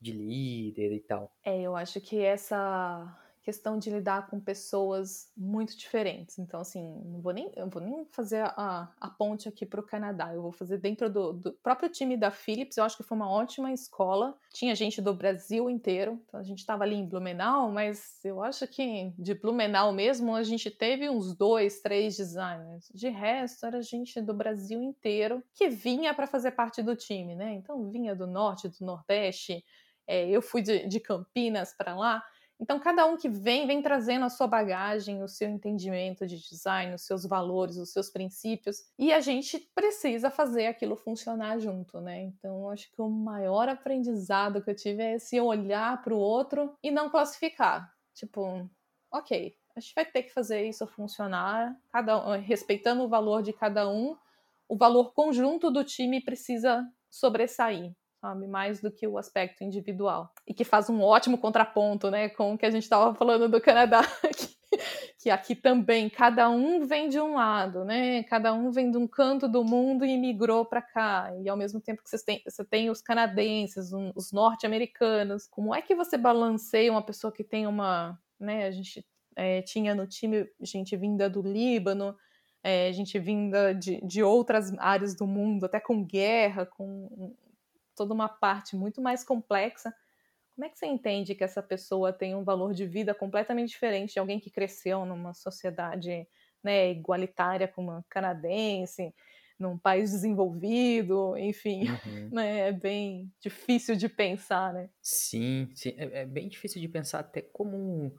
[0.00, 1.32] de líder e tal?
[1.44, 6.36] É, eu acho que essa questão de lidar com pessoas muito diferentes.
[6.36, 9.84] Então, assim, não vou nem, eu vou nem fazer a, a ponte aqui para o
[9.84, 12.76] Canadá, eu vou fazer dentro do, do, próprio time da Philips.
[12.76, 14.36] Eu acho que foi uma ótima escola.
[14.52, 18.66] Tinha gente do Brasil inteiro, então a gente estava ali em Blumenau, mas eu acho
[18.66, 22.90] que de Blumenau mesmo a gente teve uns dois, três designers.
[22.92, 27.52] De resto, era gente do Brasil inteiro que vinha para fazer parte do time, né?
[27.52, 29.64] Então, vinha do norte, do nordeste.
[30.04, 32.24] É, eu fui de, de Campinas para lá.
[32.58, 36.94] Então, cada um que vem, vem trazendo a sua bagagem, o seu entendimento de design,
[36.94, 42.22] os seus valores, os seus princípios, e a gente precisa fazer aquilo funcionar junto, né?
[42.22, 46.74] Então, acho que o maior aprendizado que eu tive é esse olhar para o outro
[46.82, 47.92] e não classificar.
[48.14, 48.68] Tipo,
[49.12, 53.86] ok, a gente vai ter que fazer isso funcionar, cada respeitando o valor de cada
[53.86, 54.16] um,
[54.66, 57.94] o valor conjunto do time precisa sobressair,
[58.26, 60.32] sabe, mais do que o aspecto individual.
[60.46, 63.60] E que faz um ótimo contraponto, né, com o que a gente estava falando do
[63.60, 64.02] Canadá,
[65.22, 68.22] que aqui também cada um vem de um lado, né?
[68.24, 71.32] Cada um vem de um canto do mundo e migrou para cá.
[71.40, 75.46] E ao mesmo tempo que você tem, os canadenses, um, os norte-americanos.
[75.48, 78.66] Como é que você balanceia uma pessoa que tem uma, né?
[78.66, 82.14] A gente é, tinha no time gente vinda do Líbano,
[82.62, 87.34] é, gente vinda de, de outras áreas do mundo, até com guerra, com
[87.96, 89.92] toda uma parte muito mais complexa
[90.56, 94.14] como é que você entende que essa pessoa tem um valor de vida completamente diferente
[94.14, 96.26] de alguém que cresceu numa sociedade
[96.64, 99.14] né, igualitária como a canadense,
[99.58, 102.30] num país desenvolvido, enfim, uhum.
[102.32, 104.88] né, é bem difícil de pensar, né?
[105.02, 108.16] Sim, sim é, é, bem difícil de pensar até como...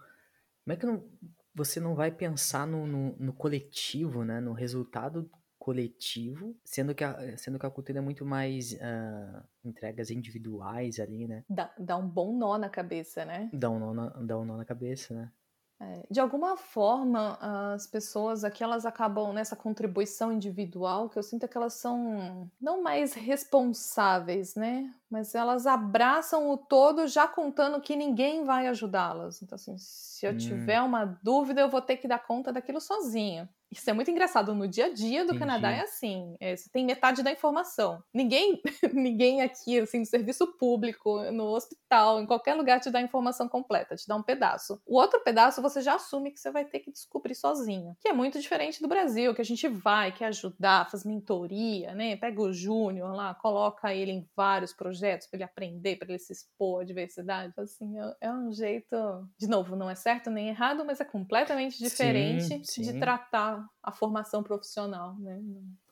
[0.63, 1.10] Como é que não,
[1.56, 5.28] você não vai pensar no, no, no coletivo, né, no resultado
[5.67, 11.27] coletivo, sendo que a, sendo que a cultura é muito mais uh, entregas individuais ali,
[11.27, 11.43] né?
[11.49, 13.49] Dá, dá um bom nó na cabeça, né?
[13.51, 15.32] Dá um nó na, dá um nó na cabeça, né?
[15.80, 17.38] É, de alguma forma,
[17.73, 22.82] as pessoas aqui elas acabam nessa contribuição individual, que eu sinto que elas são não
[22.82, 24.89] mais responsáveis, né?
[25.10, 29.41] Mas elas abraçam o todo já contando que ninguém vai ajudá-las.
[29.41, 30.38] Então, assim, se eu hum.
[30.38, 33.49] tiver uma dúvida, eu vou ter que dar conta daquilo sozinho.
[33.71, 34.56] Isso é muito engraçado.
[34.56, 35.39] No dia a dia do Entendi.
[35.39, 36.36] Canadá é assim.
[36.39, 38.01] É, você tem metade da informação.
[38.13, 38.62] Ninguém,
[38.93, 43.47] ninguém aqui, assim, no serviço público, no hospital, em qualquer lugar te dá a informação
[43.47, 44.82] completa, te dá um pedaço.
[44.86, 47.95] O outro pedaço você já assume que você vai ter que descobrir sozinho.
[48.01, 52.15] Que é muito diferente do Brasil, que a gente vai, quer ajudar, faz mentoria, né?
[52.15, 56.32] Pega o Júnior lá, coloca ele em vários projetos para ele aprender, para ele se
[56.32, 57.53] expor à diversidade.
[57.58, 58.95] Assim, é, é um jeito.
[59.38, 62.82] De novo, não é certo nem errado, mas é completamente diferente sim, sim.
[62.82, 65.41] de tratar a, formação profissional, né?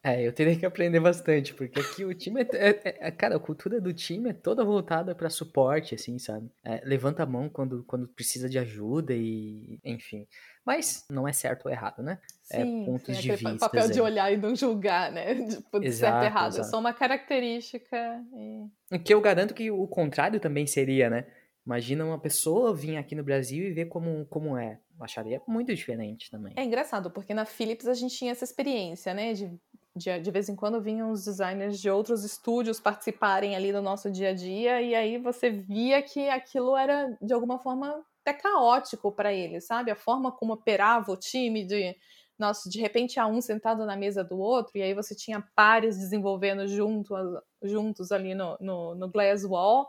[0.04, 3.40] É, eu teria que aprender bastante, porque aqui o time é, é, é cara, a
[3.40, 6.52] cultura do time é toda voltada para suporte, assim, sabe?
[6.64, 10.28] É, levanta a mão quando, quando precisa de ajuda e, enfim.
[10.66, 12.20] Mas não é certo ou errado, né?
[12.52, 13.58] É sim, é pontos sim, de vista.
[13.58, 15.36] papel de olhar e não julgar, né?
[15.48, 16.54] Tipo, de exato, certo e errado.
[16.54, 16.68] Exato.
[16.68, 18.24] É só uma característica.
[18.34, 18.96] E...
[18.96, 21.26] O que eu garanto que o contrário também seria, né?
[21.66, 24.80] Imagina uma pessoa vir aqui no Brasil e ver como, como é.
[25.00, 26.54] Acharia muito diferente também.
[26.56, 29.34] É engraçado, porque na Philips a gente tinha essa experiência, né?
[29.34, 29.52] De,
[29.96, 34.10] de, de vez em quando vinham os designers de outros estúdios participarem ali do nosso
[34.10, 39.12] dia a dia, e aí você via que aquilo era, de alguma forma, até caótico
[39.12, 39.92] para eles, sabe?
[39.92, 41.96] A forma como operava o time, de,
[42.40, 45.98] nossa, de repente há um sentado na mesa do outro, e aí você tinha pares
[45.98, 47.14] desenvolvendo junto,
[47.62, 49.88] juntos ali no, no, no Glass Wall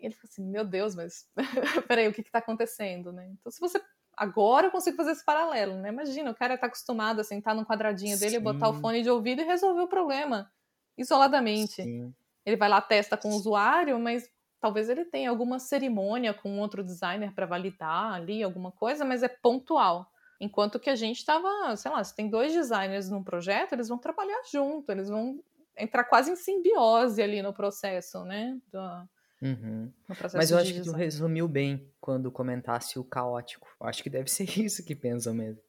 [0.00, 1.28] e ele falou assim: Meu Deus, mas
[1.86, 3.28] peraí, o que está acontecendo, né?
[3.28, 3.80] Então, se você.
[4.20, 5.88] Agora eu consigo fazer esse paralelo, né?
[5.88, 8.42] Imagina, o cara está acostumado a sentar no quadradinho dele, Sim.
[8.42, 10.52] botar o fone de ouvido e resolver o problema
[10.98, 11.82] isoladamente.
[11.82, 12.14] Sim.
[12.44, 14.28] Ele vai lá, testa com o usuário, mas
[14.60, 19.28] talvez ele tenha alguma cerimônia com outro designer para validar ali, alguma coisa, mas é
[19.28, 20.12] pontual.
[20.38, 23.96] Enquanto que a gente estava, sei lá, se tem dois designers num projeto, eles vão
[23.96, 25.42] trabalhar junto, eles vão
[25.74, 28.58] entrar quase em simbiose ali no processo, né?
[28.70, 29.08] Da,
[29.42, 29.90] Uhum.
[30.34, 33.68] Mas eu acho que tu resumiu bem quando comentasse o caótico.
[33.80, 35.62] Eu acho que deve ser isso que pensam mesmo.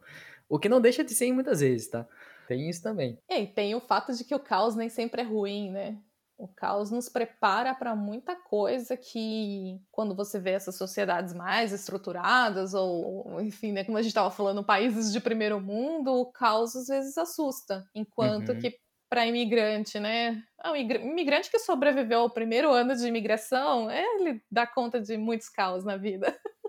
[0.50, 2.08] O que não deixa de ser muitas vezes, tá?
[2.48, 3.18] Tem isso também.
[3.30, 5.98] E tem o fato de que o caos nem sempre é ruim, né?
[6.38, 12.74] O caos nos prepara para muita coisa que, quando você vê essas sociedades mais estruturadas,
[12.74, 16.88] ou, enfim, né, como a gente estava falando, países de primeiro mundo, o caos às
[16.88, 17.86] vezes assusta.
[17.94, 18.60] Enquanto uhum.
[18.60, 18.76] que
[19.12, 20.42] para imigrante, né?
[20.58, 25.50] Ah, o imigrante que sobreviveu ao primeiro ano de imigração, ele dá conta de muitos
[25.50, 26.34] caos na vida.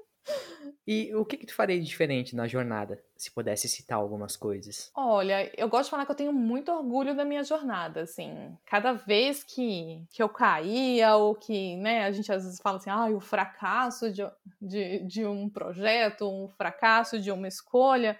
[0.86, 4.90] E o que, que tu faria de diferente na jornada, se pudesse citar algumas coisas?
[4.94, 8.56] Olha, eu gosto de falar que eu tenho muito orgulho da minha jornada, assim.
[8.66, 12.90] Cada vez que, que eu caía, ou que, né, a gente às vezes fala assim,
[12.90, 14.22] ah, o fracasso de,
[14.60, 18.18] de, de um projeto, um fracasso de uma escolha,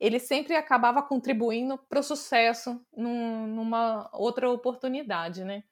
[0.00, 5.62] ele sempre acabava contribuindo para o sucesso num, numa outra oportunidade, né?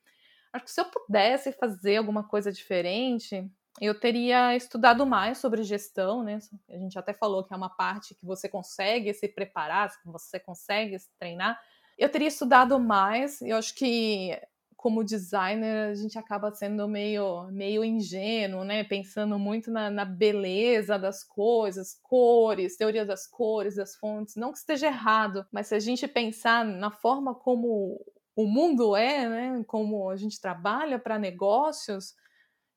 [0.53, 6.23] Acho que se eu pudesse fazer alguma coisa diferente, eu teria estudado mais sobre gestão,
[6.23, 6.38] né?
[6.69, 10.99] A gente até falou que é uma parte que você consegue se preparar, você consegue
[10.99, 11.59] se treinar.
[11.97, 14.38] Eu teria estudado mais, eu acho que
[14.79, 18.85] como designer, a gente acaba sendo meio, meio ingênuo, né?
[18.85, 24.37] Pensando muito na, na, beleza das coisas, cores, teoria das cores, das fontes.
[24.37, 28.01] Não que esteja errado, mas se a gente pensar na forma como
[28.37, 29.64] o mundo é, né?
[29.67, 32.14] Como a gente trabalha para negócios,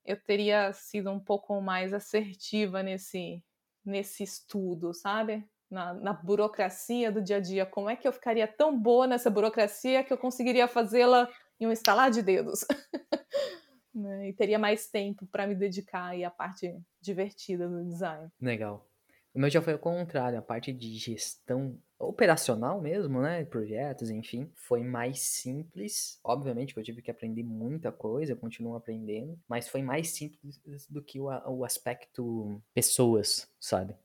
[0.03, 3.43] eu teria sido um pouco mais assertiva nesse,
[3.85, 5.47] nesse estudo, sabe?
[5.69, 7.63] Na, na, burocracia do dia a dia.
[7.63, 11.29] Como é que eu ficaria tão boa nessa burocracia que eu conseguiria fazê-la
[11.61, 12.65] em um estalar de dedos?
[13.93, 14.29] né?
[14.29, 18.29] E teria mais tempo para me dedicar aí à parte divertida do design.
[18.41, 18.85] Legal.
[19.33, 23.45] O meu já foi ao contrário, a parte de gestão operacional mesmo, né?
[23.45, 26.19] Projetos, enfim, foi mais simples.
[26.21, 30.59] Obviamente que eu tive que aprender muita coisa, eu continuo aprendendo, mas foi mais simples
[30.89, 33.95] do que o, o aspecto pessoas, sabe?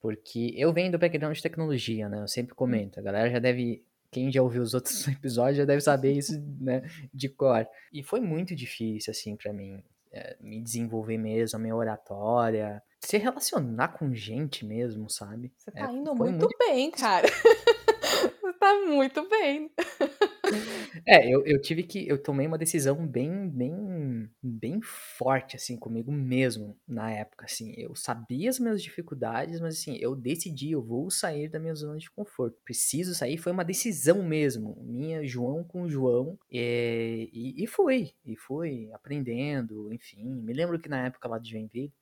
[0.00, 2.22] Porque eu venho do background de tecnologia, né?
[2.22, 5.80] Eu sempre comento, a galera já deve quem já ouviu os outros episódios já deve
[5.80, 7.66] saber isso, né, de cor.
[7.92, 13.16] E foi muito difícil, assim, para mim, é, me desenvolver mesmo, a minha oratória, se
[13.16, 15.52] relacionar com gente mesmo, sabe?
[15.56, 17.28] Você tá é, indo muito, muito bem, cara.
[18.40, 19.70] Você tá muito bem.
[21.06, 22.06] É, eu, eu tive que.
[22.08, 27.72] Eu tomei uma decisão bem, bem, bem forte, assim, comigo mesmo na época, assim.
[27.76, 31.98] Eu sabia as minhas dificuldades, mas, assim, eu decidi, eu vou sair da minha zona
[31.98, 32.58] de conforto.
[32.64, 34.76] Preciso sair, foi uma decisão mesmo.
[34.82, 36.38] Minha, João com João.
[36.52, 40.24] É, e, e fui, e fui aprendendo, enfim.
[40.24, 41.92] Me lembro que na época lá de Joinville,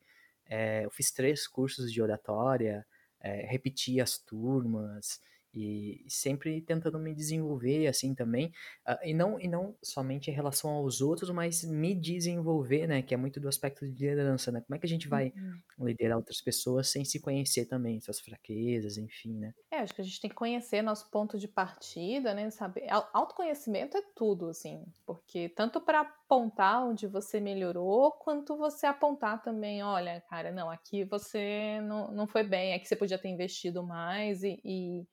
[0.47, 2.87] é, eu fiz três cursos de oratória,
[3.21, 5.21] é, repeti as turmas
[5.55, 8.53] e sempre tentando me desenvolver assim também
[8.87, 13.15] uh, e não e não somente em relação aos outros mas me desenvolver né que
[13.15, 15.87] é muito do aspecto de liderança né como é que a gente vai uhum.
[15.87, 20.05] liderar outras pessoas sem se conhecer também suas fraquezas enfim né é acho que a
[20.05, 25.49] gente tem que conhecer nosso ponto de partida né saber autoconhecimento é tudo assim porque
[25.49, 31.81] tanto para apontar onde você melhorou quanto você apontar também olha cara não aqui você
[31.83, 35.07] não, não foi bem aqui você podia ter investido mais e, e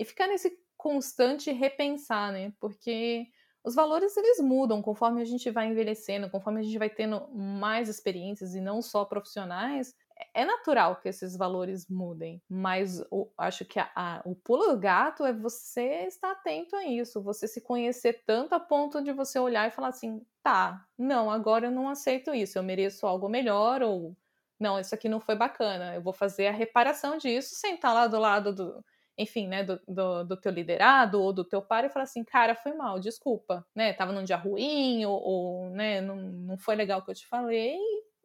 [0.00, 2.54] e ficar nesse constante repensar, né?
[2.58, 3.26] Porque
[3.62, 7.86] os valores eles mudam conforme a gente vai envelhecendo, conforme a gente vai tendo mais
[7.86, 9.94] experiências e não só profissionais.
[10.32, 14.78] É natural que esses valores mudem, mas o, acho que a, a, o pulo do
[14.78, 19.38] gato é você estar atento a isso, você se conhecer tanto a ponto de você
[19.38, 23.82] olhar e falar assim: tá, não, agora eu não aceito isso, eu mereço algo melhor,
[23.82, 24.16] ou
[24.58, 28.18] não, isso aqui não foi bacana, eu vou fazer a reparação disso, sentar lá do
[28.18, 28.84] lado do,
[29.20, 32.54] enfim, né, do, do, do, teu liderado ou do teu par e falar assim, cara,
[32.54, 37.00] foi mal, desculpa, né, tava num dia ruim ou, ou né, não, não foi legal
[37.00, 37.76] o que eu te falei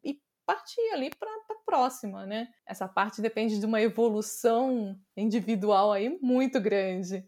[0.04, 2.48] e, partir ali para a próxima, né.
[2.64, 7.26] Essa parte depende de uma evolução individual aí muito grande.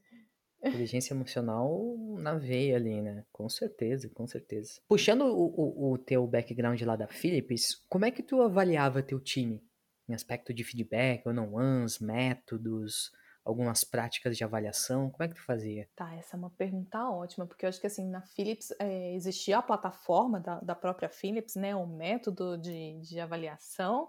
[0.62, 3.24] Inteligência emocional na veia ali, né?
[3.32, 4.80] Com certeza, com certeza.
[4.88, 9.20] Puxando o, o, o teu background lá da Philips, como é que tu avaliava teu
[9.20, 9.62] time?
[10.08, 11.52] Em aspecto de feedback, ou não
[12.00, 13.12] métodos,
[13.48, 15.10] algumas práticas de avaliação?
[15.10, 15.88] Como é que tu fazia?
[15.96, 19.58] Tá, essa é uma pergunta ótima, porque eu acho que assim, na Philips é, existia
[19.58, 24.08] a plataforma da, da própria Philips, né, o método de, de avaliação,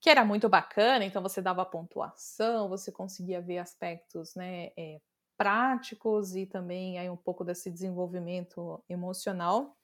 [0.00, 5.00] que era muito bacana, então você dava pontuação, você conseguia ver aspectos, né, é,
[5.36, 9.75] práticos e também aí um pouco desse desenvolvimento emocional.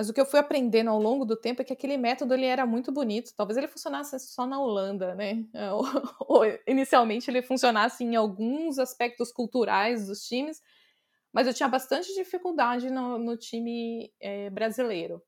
[0.00, 2.46] Mas o que eu fui aprendendo ao longo do tempo é que aquele método ele
[2.46, 3.34] era muito bonito.
[3.36, 5.44] Talvez ele funcionasse só na Holanda, né?
[5.74, 5.84] Ou,
[6.26, 10.62] ou inicialmente ele funcionasse em alguns aspectos culturais dos times,
[11.30, 15.22] mas eu tinha bastante dificuldade no, no time é, brasileiro.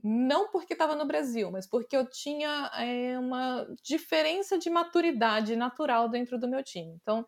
[0.00, 6.08] Não porque estava no Brasil, mas porque eu tinha é, uma diferença de maturidade natural
[6.08, 6.96] dentro do meu time.
[7.02, 7.26] Então,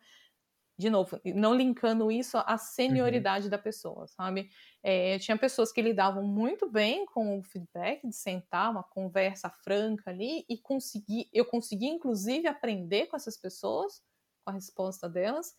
[0.79, 2.57] de novo, não linkando isso à uhum.
[2.57, 3.49] senioridade uhum.
[3.51, 4.49] da pessoa, sabe?
[4.81, 10.09] É, tinha pessoas que lidavam muito bem com o feedback, de sentar, uma conversa franca
[10.09, 14.01] ali, e conseguir, eu consegui, inclusive, aprender com essas pessoas,
[14.45, 15.53] com a resposta delas,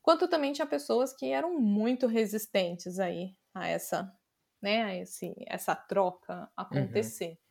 [0.00, 4.10] quanto também tinha pessoas que eram muito resistentes aí a essa,
[4.62, 6.48] né, a esse, essa troca uhum.
[6.56, 7.32] acontecer.
[7.32, 7.45] Uhum.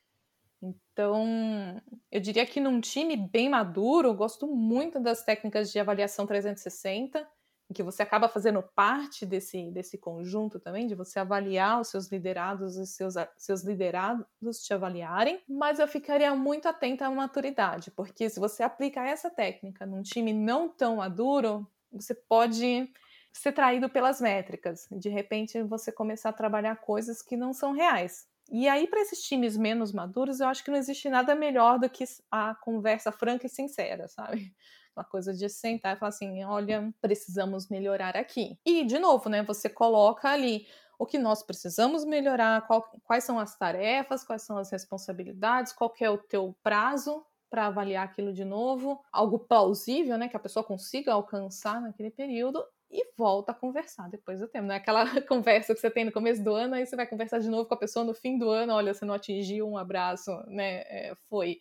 [0.93, 6.25] Então, eu diria que num time bem maduro, eu gosto muito das técnicas de avaliação
[6.25, 7.28] 360,
[7.69, 12.12] em que você acaba fazendo parte desse, desse conjunto também, de você avaliar os seus
[12.12, 18.30] liderados e seus, seus liderados te avaliarem, mas eu ficaria muito atenta à maturidade, porque
[18.30, 22.91] se você aplicar essa técnica num time não tão maduro, você pode
[23.34, 28.28] ser traído pelas métricas, de repente você começar a trabalhar coisas que não são reais.
[28.51, 31.89] E aí, para esses times menos maduros, eu acho que não existe nada melhor do
[31.89, 34.55] que a conversa franca e sincera, sabe?
[34.95, 38.57] Uma coisa de sentar e falar assim: olha, precisamos melhorar aqui.
[38.65, 39.43] E, de novo, né?
[39.43, 40.67] Você coloca ali
[40.97, 45.93] o que nós precisamos melhorar, qual, quais são as tarefas, quais são as responsabilidades, qual
[45.99, 50.63] é o teu prazo para avaliar aquilo de novo, algo plausível, né, que a pessoa
[50.63, 52.63] consiga alcançar naquele período
[52.95, 54.67] e volta a conversar depois do tempo.
[54.67, 57.39] Não é aquela conversa que você tem no começo do ano, aí você vai conversar
[57.39, 60.31] de novo com a pessoa no fim do ano, olha, você não atingiu um abraço,
[60.47, 60.83] né?
[60.87, 61.59] É, foi.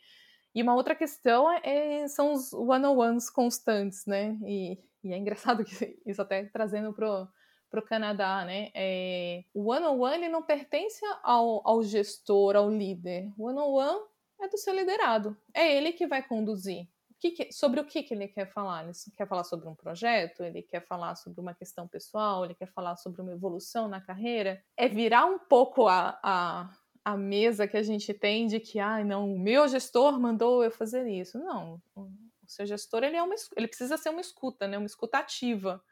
[0.54, 4.38] E uma outra questão é, são os one-on-ones constantes, né?
[4.46, 7.28] E, e, é engraçado que isso até trazendo pro
[7.70, 8.70] para o Canadá, né?
[8.72, 13.32] É, o one-on-one não pertence ao, ao gestor, ao líder.
[13.36, 14.00] O one-on-one
[14.40, 15.36] é do seu liderado.
[15.52, 16.86] É ele que vai conduzir
[17.18, 18.84] que que, sobre o que, que ele quer falar?
[18.84, 20.42] Ele quer falar sobre um projeto?
[20.42, 22.44] Ele quer falar sobre uma questão pessoal?
[22.44, 24.62] Ele quer falar sobre uma evolução na carreira?
[24.76, 26.70] É virar um pouco a, a,
[27.04, 30.70] a mesa que a gente tem de que, ah, não, o meu gestor mandou eu
[30.70, 31.38] fazer isso.
[31.38, 32.10] Não, o
[32.46, 34.76] seu gestor ele, é uma, ele precisa ser uma escuta, né?
[34.76, 35.82] uma escuta ativa.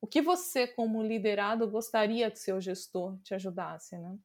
[0.00, 4.18] O que você, como liderado, gostaria que seu gestor te ajudasse, né?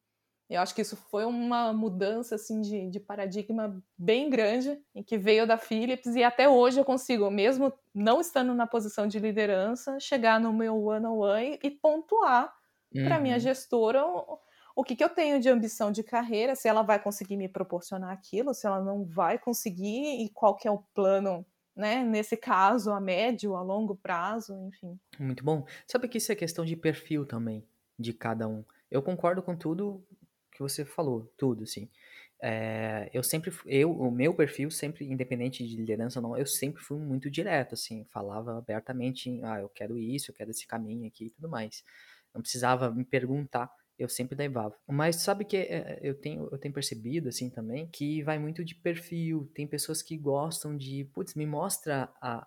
[0.49, 5.17] Eu acho que isso foi uma mudança assim de, de paradigma bem grande, em que
[5.17, 9.99] veio da Philips e até hoje eu consigo, mesmo não estando na posição de liderança,
[9.99, 12.53] chegar no meu one-on-one e pontuar
[12.93, 13.05] uhum.
[13.05, 14.39] para minha gestora o,
[14.75, 18.11] o que, que eu tenho de ambição de carreira, se ela vai conseguir me proporcionar
[18.11, 22.03] aquilo, se ela não vai conseguir e qual que é o plano né?
[22.03, 24.97] Nesse caso, a médio, a longo prazo, enfim.
[25.19, 25.65] Muito bom.
[25.85, 27.67] Sabe que isso é questão de perfil também,
[27.99, 28.63] de cada um.
[28.89, 30.01] Eu concordo com tudo
[30.55, 31.89] que você falou, tudo, assim.
[32.41, 36.81] É, eu sempre, eu, o meu perfil sempre, independente de liderança ou não, eu sempre
[36.81, 41.25] fui muito direto, assim, falava abertamente, ah, eu quero isso, eu quero esse caminho aqui
[41.25, 41.83] e tudo mais.
[42.33, 44.75] Não precisava me perguntar, eu sempre levava.
[44.87, 48.75] Mas sabe que é, eu tenho, eu tenho percebido, assim, também, que vai muito de
[48.75, 49.49] perfil.
[49.53, 52.45] Tem pessoas que gostam de, putz, me mostra a,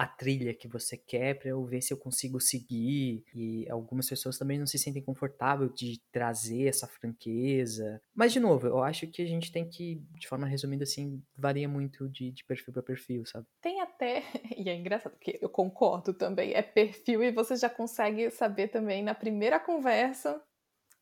[0.00, 3.22] a trilha que você quer para eu ver se eu consigo seguir.
[3.34, 8.00] E algumas pessoas também não se sentem confortáveis de trazer essa franqueza.
[8.14, 11.68] Mas, de novo, eu acho que a gente tem que, de forma resumida, assim, varia
[11.68, 13.46] muito de, de perfil para perfil, sabe?
[13.60, 14.22] Tem até,
[14.56, 19.02] e é engraçado porque eu concordo também, é perfil e você já consegue saber também
[19.02, 20.42] na primeira conversa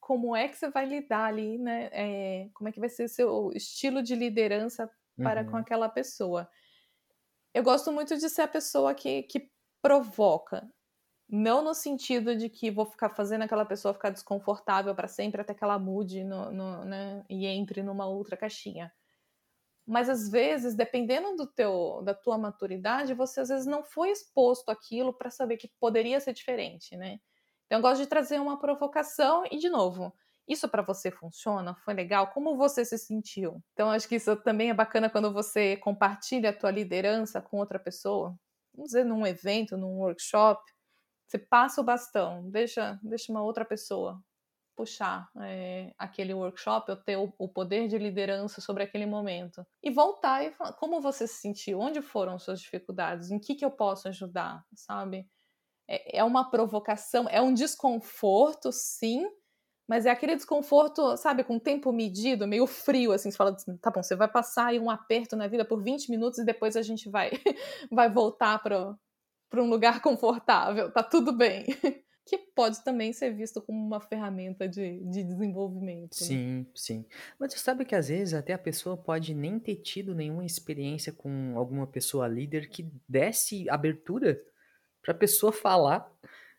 [0.00, 1.88] como é que você vai lidar ali, né?
[1.92, 5.50] É, como é que vai ser seu estilo de liderança para uhum.
[5.50, 6.48] com aquela pessoa
[7.54, 9.50] eu gosto muito de ser a pessoa que, que
[9.82, 10.68] provoca.
[11.28, 15.54] Não no sentido de que vou ficar fazendo aquela pessoa ficar desconfortável para sempre até
[15.54, 18.92] que ela mude no, no, né, e entre numa outra caixinha.
[19.86, 24.70] Mas às vezes, dependendo do teu, da tua maturidade, você às vezes não foi exposto
[24.70, 27.18] aquilo para saber que poderia ser diferente, né?
[27.66, 30.12] Então eu gosto de trazer uma provocação e de novo,
[30.48, 31.74] isso para você funciona?
[31.84, 32.28] Foi legal?
[32.28, 33.62] Como você se sentiu?
[33.72, 37.78] Então, acho que isso também é bacana quando você compartilha a tua liderança com outra
[37.78, 38.34] pessoa.
[38.74, 40.62] Vamos dizer, num evento, num workshop.
[41.26, 44.18] Você passa o bastão, deixa, deixa uma outra pessoa
[44.78, 49.66] puxar é, aquele workshop, ou ter o, o, poder de liderança sobre aquele momento.
[49.82, 53.64] E voltar e falar como você se sentiu, onde foram suas dificuldades, em que, que
[53.64, 55.28] eu posso ajudar, sabe?
[55.88, 59.28] É, é uma provocação, é um desconforto, sim,
[59.88, 64.02] mas é aquele desconforto, sabe, com tempo medido, meio frio, assim, você fala, tá bom,
[64.02, 67.08] você vai passar aí um aperto na vida por 20 minutos e depois a gente
[67.08, 67.30] vai,
[67.90, 68.98] vai voltar para
[69.54, 71.64] um lugar confortável, tá tudo bem.
[72.28, 76.20] que pode também ser visto como uma ferramenta de, de desenvolvimento.
[76.20, 76.26] Né?
[76.26, 77.06] Sim, sim.
[77.38, 81.10] Mas você sabe que às vezes até a pessoa pode nem ter tido nenhuma experiência
[81.10, 84.38] com alguma pessoa líder que desse abertura
[85.00, 86.06] para a pessoa falar,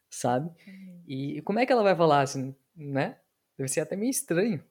[0.10, 0.50] sabe?
[0.68, 1.04] Uhum.
[1.08, 2.56] E como é que ela vai falar assim?
[2.80, 3.18] Né?
[3.58, 4.64] Deve ser até meio estranho.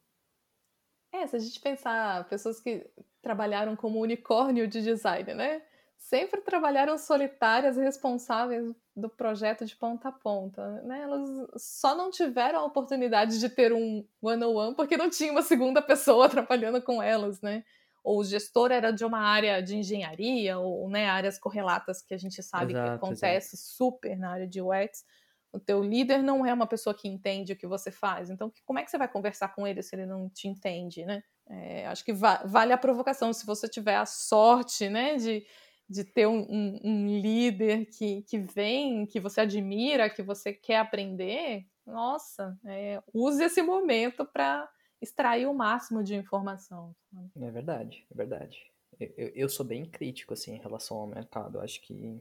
[1.12, 2.86] É, se a gente pensar pessoas que
[3.22, 5.62] trabalharam como unicórnio de design, né?
[5.96, 11.02] Sempre trabalharam solitárias e responsáveis do projeto de ponta a ponta, né?
[11.02, 15.82] Elas só não tiveram a oportunidade de ter um one-on-one porque não tinha uma segunda
[15.82, 17.64] pessoa trabalhando com elas, né?
[18.04, 22.18] Ou o gestor era de uma área de engenharia, ou né, áreas correlatas que a
[22.18, 23.56] gente sabe exato, que acontece exato.
[23.56, 25.04] super na área de UX
[25.52, 28.30] o teu líder não é uma pessoa que entende o que você faz.
[28.30, 31.22] Então, como é que você vai conversar com ele se ele não te entende, né?
[31.48, 33.32] É, acho que va vale a provocação.
[33.32, 35.46] Se você tiver a sorte, né, de,
[35.88, 40.78] de ter um, um, um, líder que, que vem, que você admira, que você quer
[40.78, 44.68] aprender, nossa, é, use esse momento para
[45.00, 46.94] extrair o máximo de informação.
[47.40, 48.58] É verdade, é verdade.
[49.00, 51.58] Eu, eu, sou bem crítico, assim, em relação ao mercado.
[51.58, 52.20] Eu acho que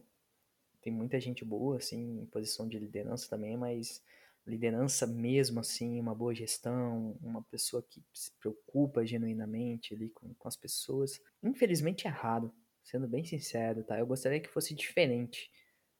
[0.87, 4.01] tem muita gente boa, assim, em posição de liderança também, mas
[4.45, 10.47] liderança mesmo, assim, uma boa gestão, uma pessoa que se preocupa genuinamente ali com, com
[10.47, 13.99] as pessoas, infelizmente é raro, sendo bem sincero, tá?
[13.99, 15.51] Eu gostaria que fosse diferente,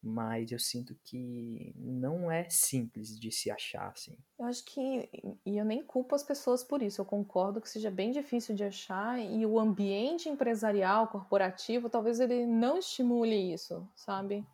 [0.02, 4.16] mas eu sinto que não é simples de se achar, assim.
[4.40, 5.10] Eu acho que,
[5.46, 8.64] e eu nem culpo as pessoas por isso, eu concordo que seja bem difícil de
[8.64, 14.46] achar e o ambiente empresarial, corporativo, talvez ele não estimule isso, sabe?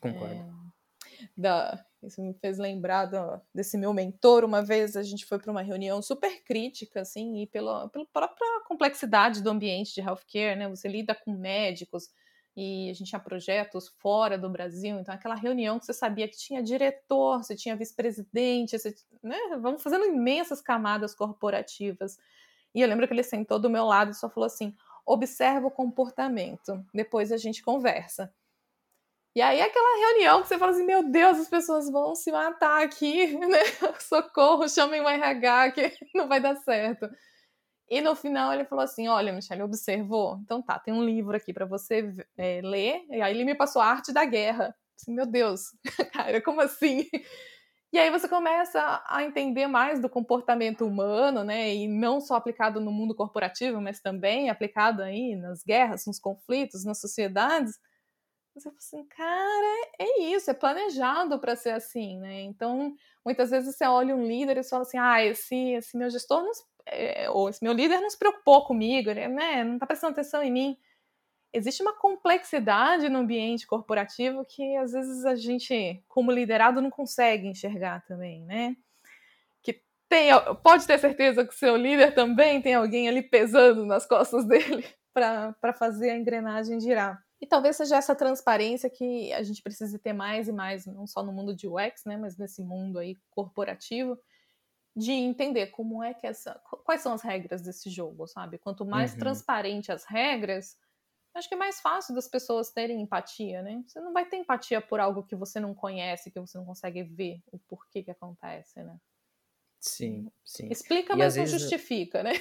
[0.00, 0.34] Concordo.
[0.34, 1.28] É...
[1.36, 4.44] da, isso me fez lembrar do, desse meu mentor.
[4.44, 8.60] Uma vez a gente foi para uma reunião super crítica, assim, e pela, pela própria
[8.66, 10.68] complexidade do ambiente de healthcare, né?
[10.68, 12.08] Você lida com médicos
[12.56, 16.36] e a gente tinha projetos fora do Brasil, então aquela reunião que você sabia que
[16.36, 18.76] tinha diretor, você tinha vice-presidente,
[19.22, 19.38] né?
[19.60, 22.18] Vamos fazendo imensas camadas corporativas.
[22.74, 24.74] E eu lembro que ele sentou do meu lado e só falou assim:
[25.06, 28.32] observa o comportamento, depois a gente conversa.
[29.34, 32.82] E aí aquela reunião que você fala assim, meu Deus, as pessoas vão se matar
[32.82, 33.60] aqui, né?
[34.00, 37.08] Socorro, chamem o RH que não vai dar certo.
[37.88, 40.38] E no final ele falou assim, olha, Michelle, observou?
[40.42, 43.04] Então tá, tem um livro aqui para você é, ler.
[43.10, 44.74] E aí ele me passou a arte da guerra.
[45.00, 45.62] Assim, meu Deus,
[46.12, 47.08] cara, como assim?
[47.92, 51.74] E aí você começa a entender mais do comportamento humano, né?
[51.74, 56.84] E não só aplicado no mundo corporativo, mas também aplicado aí nas guerras, nos conflitos,
[56.84, 57.78] nas sociedades
[58.54, 62.40] você fala assim, cara, é isso, é planejado para ser assim, né?
[62.42, 62.94] Então,
[63.24, 66.50] muitas vezes você olha um líder e fala assim, ah, esse, esse meu gestor, não,
[66.86, 69.64] é, ou esse meu líder não se preocupou comigo, né?
[69.64, 70.78] Não está prestando atenção em mim.
[71.52, 77.46] Existe uma complexidade no ambiente corporativo que às vezes a gente, como liderado, não consegue
[77.48, 78.76] enxergar também, né?
[80.10, 80.32] Tem,
[80.64, 84.84] pode ter certeza que seu líder também tem alguém ali pesando nas costas dele
[85.14, 87.24] para fazer a engrenagem girar.
[87.40, 91.22] E talvez seja essa transparência que a gente precise ter mais e mais, não só
[91.22, 94.18] no mundo de UX, né, mas nesse mundo aí corporativo,
[94.94, 98.58] de entender como é que essa, quais são as regras desse jogo, sabe?
[98.58, 99.20] Quanto mais uhum.
[99.20, 100.76] transparente as regras,
[101.32, 103.82] acho que é mais fácil das pessoas terem empatia, né?
[103.86, 107.02] Você não vai ter empatia por algo que você não conhece, que você não consegue
[107.02, 109.00] ver o porquê que acontece, né?
[109.80, 110.68] Sim, sim.
[110.70, 111.60] Explica, e mas não vezes...
[111.60, 112.32] justifica, né?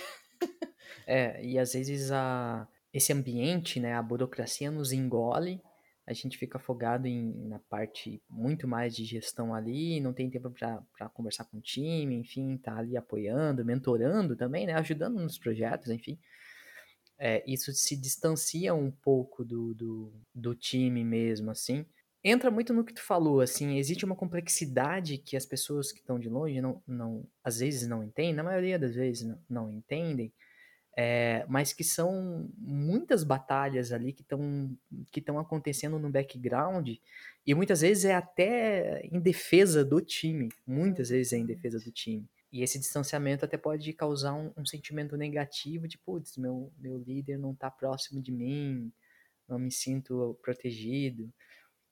[1.05, 5.61] É, e às vezes a esse ambiente, né, a burocracia nos engole,
[6.09, 10.49] a gente fica afogado em, na parte muito mais de gestão ali, não tem tempo
[10.49, 15.89] para conversar com o time, enfim, tá ali apoiando, mentorando também, né, ajudando nos projetos,
[15.89, 16.17] enfim.
[17.19, 21.85] É, isso se distancia um pouco do, do, do time mesmo, assim.
[22.23, 26.17] Entra muito no que tu falou, assim, existe uma complexidade que as pessoas que estão
[26.17, 30.33] de longe não, não, às vezes não entendem, na maioria das vezes não, não entendem,
[30.97, 34.75] é, mas que são muitas batalhas ali que estão
[35.11, 36.89] que estão acontecendo no background
[37.45, 41.91] e muitas vezes é até em defesa do time, muitas vezes é em defesa do
[41.91, 42.27] time.
[42.51, 47.37] E esse distanciamento até pode causar um, um sentimento negativo de, putz, meu, meu líder
[47.37, 48.91] não está próximo de mim,
[49.47, 51.31] não me sinto protegido.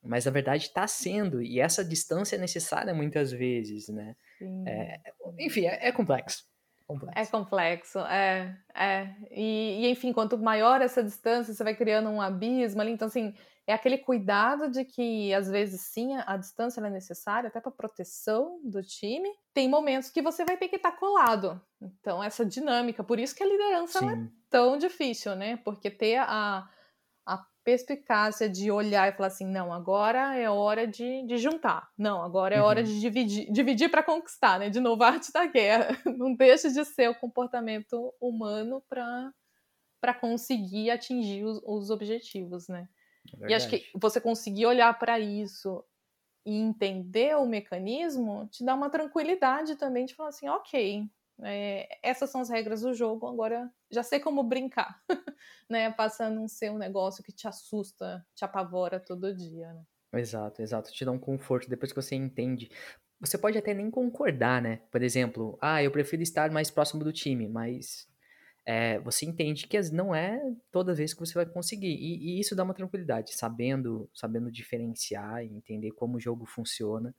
[0.04, 4.16] Mas na verdade está sendo, e essa distância é necessária muitas vezes, né?
[4.66, 5.00] É,
[5.40, 6.46] enfim, é, é complexo.
[6.88, 7.20] Complexo.
[7.20, 9.14] É complexo, é, é.
[9.32, 12.92] E, e, enfim, quanto maior essa distância, você vai criando um abismo ali.
[12.94, 13.36] Então, assim,
[13.68, 18.62] é aquele cuidado de que, às vezes, sim, a distância é necessária até para proteção
[18.64, 19.30] do time.
[19.54, 21.62] Tem momentos que você vai ter que estar tá colado.
[21.82, 23.04] Então, essa dinâmica.
[23.04, 25.58] Por isso que a liderança é tão difícil, né?
[25.58, 26.70] Porque ter a,
[27.68, 32.56] perspicácia de olhar e falar assim: não, agora é hora de, de juntar, não, agora
[32.56, 32.66] é uhum.
[32.66, 34.70] hora de dividir, dividir para conquistar, né?
[34.70, 35.90] De novo, a arte da guerra.
[36.18, 42.88] Não deixa de ser o comportamento humano para conseguir atingir os, os objetivos, né?
[43.42, 45.84] É e acho que você conseguir olhar para isso
[46.46, 51.06] e entender o mecanismo te dá uma tranquilidade também de falar assim: ok,
[51.44, 55.02] é, essas são as regras do jogo, agora já sei como brincar,
[55.70, 55.94] né?
[55.98, 59.84] A não ser um negócio que te assusta, te apavora todo dia, né?
[60.14, 60.92] Exato, exato.
[60.92, 62.70] Te dá um conforto depois que você entende.
[63.20, 64.82] Você pode até nem concordar, né?
[64.92, 68.08] Por exemplo, ah, eu prefiro estar mais próximo do time, mas
[68.66, 71.88] é, você entende que não é toda vez que você vai conseguir.
[71.88, 77.16] E, e, isso dá uma tranquilidade, sabendo, sabendo diferenciar e entender como o jogo funciona.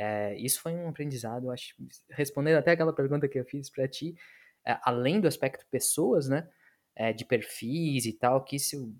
[0.00, 1.74] É, isso foi um aprendizado, acho,
[2.10, 4.14] respondendo até aquela pergunta que eu fiz para ti,
[4.64, 6.48] é, além do aspecto pessoas, né,
[6.94, 8.94] é, de perfis e tal, que isso,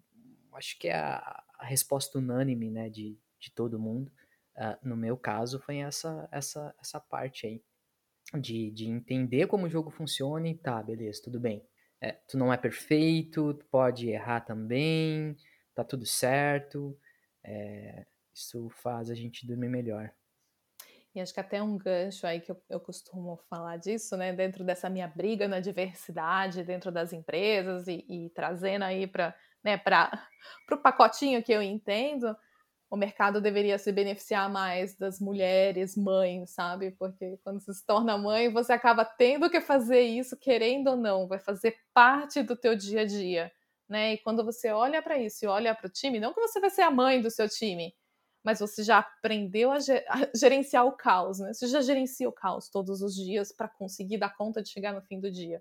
[0.55, 4.11] acho que é a, a resposta unânime, né, de, de todo mundo.
[4.57, 7.63] Uh, no meu caso, foi essa, essa, essa parte aí,
[8.41, 11.65] de, de entender como o jogo funciona e tá, beleza, tudo bem.
[12.01, 15.37] É, tu não é perfeito, tu pode errar também,
[15.77, 16.99] tá tudo certo.
[17.45, 20.13] É, isso faz a gente dormir melhor.
[21.15, 24.33] E acho que até um gancho aí que eu, eu costumo falar disso, né?
[24.33, 29.35] Dentro dessa minha briga na diversidade, dentro das empresas e, e trazendo aí para
[29.65, 29.81] né,
[30.71, 32.37] o pacotinho que eu entendo,
[32.91, 36.93] o mercado deveria se beneficiar mais das mulheres mães, sabe?
[36.93, 41.29] Porque quando você se torna mãe, você acaba tendo que fazer isso, querendo ou não,
[41.29, 43.53] vai fazer parte do teu dia a dia,
[43.89, 44.15] né?
[44.15, 46.71] E quando você olha para isso e olha para o time, não que você vai
[46.71, 47.95] ser a mãe do seu time,
[48.45, 49.79] mas você já aprendeu a,
[50.35, 51.53] gerenciar o caos, né?
[51.53, 55.03] Você já gerencia o caos todos os dias para conseguir dar conta de chegar no
[55.03, 55.61] fim do dia.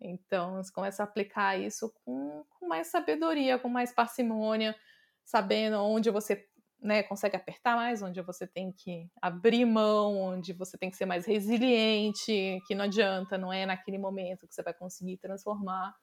[0.00, 4.76] Então, você começa a aplicar isso com, com mais sabedoria, com mais parcimônia,
[5.24, 6.46] sabendo onde você
[6.80, 11.06] né, consegue apertar mais, onde você tem que abrir mão, onde você tem que ser
[11.06, 15.94] mais resiliente, que não adianta, não é naquele momento que você vai conseguir transformar.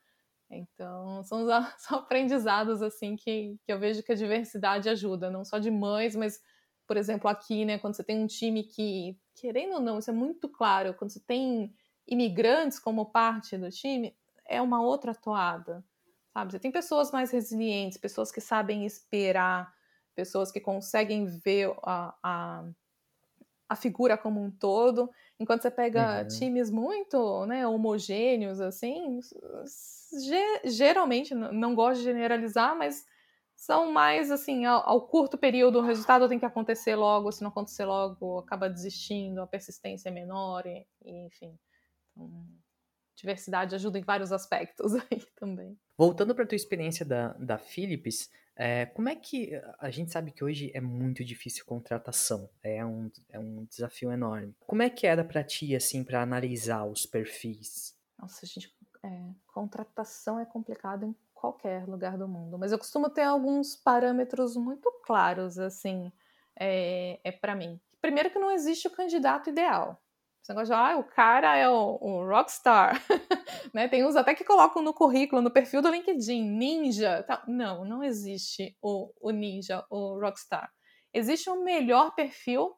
[0.50, 5.58] Então, são os aprendizados assim que, que eu vejo que a diversidade ajuda, não só
[5.60, 6.42] de mães, mas,
[6.88, 10.14] por exemplo, aqui, né, quando você tem um time que, querendo ou não, isso é
[10.14, 11.74] muito claro, quando você tem
[12.08, 14.16] imigrantes como parte do time,
[14.46, 15.84] é uma outra toada,
[16.34, 16.52] sabe?
[16.52, 19.74] Você tem pessoas mais resilientes, pessoas que sabem esperar,
[20.16, 22.64] pessoas que conseguem ver a, a,
[23.70, 25.10] a figura como um todo,
[25.40, 26.28] enquanto você pega uhum.
[26.28, 29.20] times muito né, homogêneos, assim,
[30.26, 33.06] ge geralmente, não gosto de generalizar, mas
[33.56, 37.50] são mais assim, ao, ao, curto período, o resultado tem que acontecer logo, se não
[37.50, 41.58] acontecer logo, acaba desistindo, a persistência é menor, e, e enfim.
[42.12, 42.30] Então,
[43.16, 45.78] diversidade ajuda em vários aspectos aí também.
[45.98, 50.32] Voltando para a tua experiência da, da Philips, é, como é que a gente sabe
[50.32, 54.56] que hoje é muito difícil contratação, é um, é um desafio enorme.
[54.66, 57.98] Como é que era para ti assim para analisar os perfis?
[58.20, 58.72] Nossa, gente,
[59.04, 64.56] é, contratação é complicado em qualquer lugar do mundo, mas eu costumo ter alguns parâmetros
[64.56, 66.12] muito claros assim,
[66.58, 67.80] é, é para mim.
[68.00, 70.03] Primeiro que não existe o candidato ideal.
[70.44, 73.02] Esse negócio de, ah, o cara é o rockstar.
[73.74, 73.88] né?
[73.88, 77.26] Tem uns até que colocam no currículo, no perfil do LinkedIn, ninja.
[77.48, 80.70] Não, não existe o, o ninja, o rockstar.
[81.14, 82.76] Existe um melhor perfil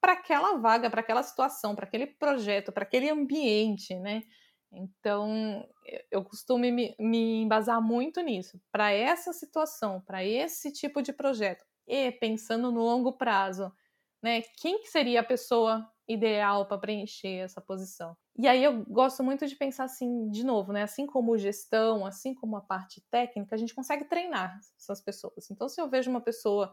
[0.00, 4.22] para aquela vaga, para aquela situação, para aquele projeto, para aquele ambiente, né?
[4.70, 5.66] Então,
[6.12, 8.60] eu costumo me, me embasar muito nisso.
[8.70, 13.72] Para essa situação, para esse tipo de projeto, e pensando no longo prazo,
[14.22, 14.42] né?
[14.60, 18.16] Quem que seria a pessoa ideal para preencher essa posição.
[18.36, 20.82] E aí eu gosto muito de pensar assim, de novo, né?
[20.82, 25.50] Assim como gestão, assim como a parte técnica, a gente consegue treinar essas pessoas.
[25.50, 26.72] Então, se eu vejo uma pessoa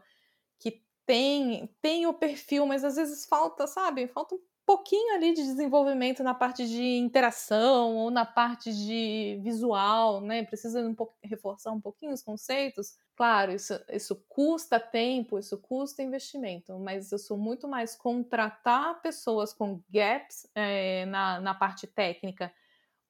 [0.58, 4.08] que tem, tem o perfil, mas às vezes falta, sabe?
[4.08, 10.20] Falta um pouquinho ali de desenvolvimento na parte de interação ou na parte de visual,
[10.20, 10.44] né?
[10.44, 12.96] Precisa um pouco, reforçar um pouquinho os conceitos.
[13.16, 19.54] Claro, isso, isso custa tempo, isso custa investimento, mas eu sou muito mais contratar pessoas
[19.54, 22.52] com gaps é, na, na parte técnica,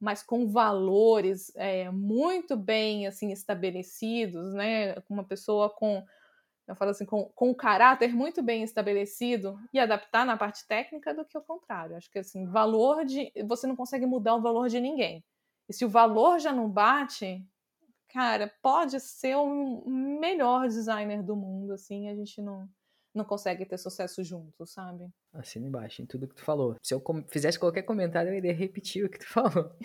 [0.00, 4.94] mas com valores é, muito bem assim estabelecidos, né?
[5.10, 6.04] Uma pessoa com
[6.68, 11.24] eu falo assim, com, com caráter muito bem estabelecido e adaptar na parte técnica do
[11.24, 11.96] que o contrário.
[11.96, 13.32] Acho que assim, valor de.
[13.46, 15.24] Você não consegue mudar o valor de ninguém.
[15.68, 17.44] E se o valor já não bate,
[18.08, 22.68] cara, pode ser o melhor designer do mundo, assim, a gente não,
[23.14, 25.08] não consegue ter sucesso junto, sabe?
[25.32, 26.76] Assina embaixo em tudo que tu falou.
[26.82, 29.76] Se eu fizesse qualquer comentário, eu iria repetir o que tu falou.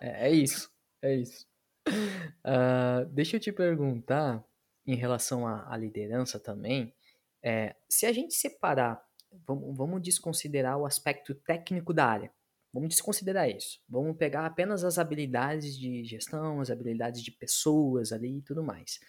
[0.00, 0.70] é, é, isso,
[1.02, 1.46] é isso.
[1.88, 4.44] Uh, deixa eu te perguntar
[4.86, 6.94] em relação à, à liderança também,
[7.42, 9.02] é, se a gente separar,
[9.46, 12.32] vamos, vamos desconsiderar o aspecto técnico da área.
[12.78, 13.80] Vamos desconsiderar isso.
[13.88, 19.00] Vamos pegar apenas as habilidades de gestão, as habilidades de pessoas ali e tudo mais.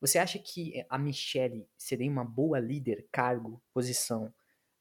[0.00, 4.34] Você acha que a Michelle seria uma boa líder, cargo, posição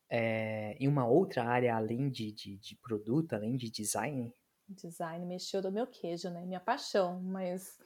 [0.10, 4.34] é, em uma outra área além de, de, de, produto, além de design?
[4.68, 6.44] Design mexeu do meu queijo, né?
[6.44, 7.78] Minha paixão, mas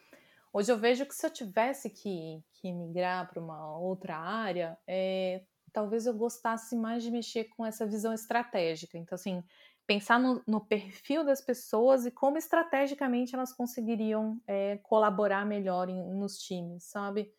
[0.53, 5.43] Hoje eu vejo que se eu tivesse que, que migrar para uma outra área, é,
[5.73, 8.97] talvez eu gostasse mais de mexer com essa visão estratégica.
[8.97, 9.43] Então, assim,
[9.87, 16.13] pensar no, no perfil das pessoas e como estrategicamente elas conseguiriam é, colaborar melhor em,
[16.15, 17.31] nos times, sabe?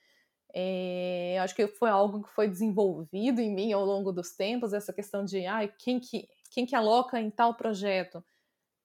[0.55, 4.93] É, acho que foi algo que foi desenvolvido em mim ao longo dos tempos, essa
[4.93, 8.25] questão de ah, quem, que, quem que aloca em tal projeto.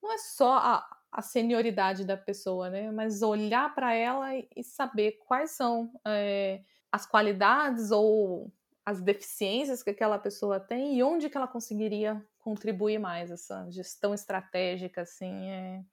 [0.02, 2.92] Não é só a, a senioridade da pessoa, né?
[2.92, 8.52] Mas olhar para ela e saber quais são é, as qualidades ou
[8.86, 14.14] as deficiências que aquela pessoa tem e onde que ela conseguiria contribuir mais essa gestão
[14.14, 15.84] estratégica, assim, é...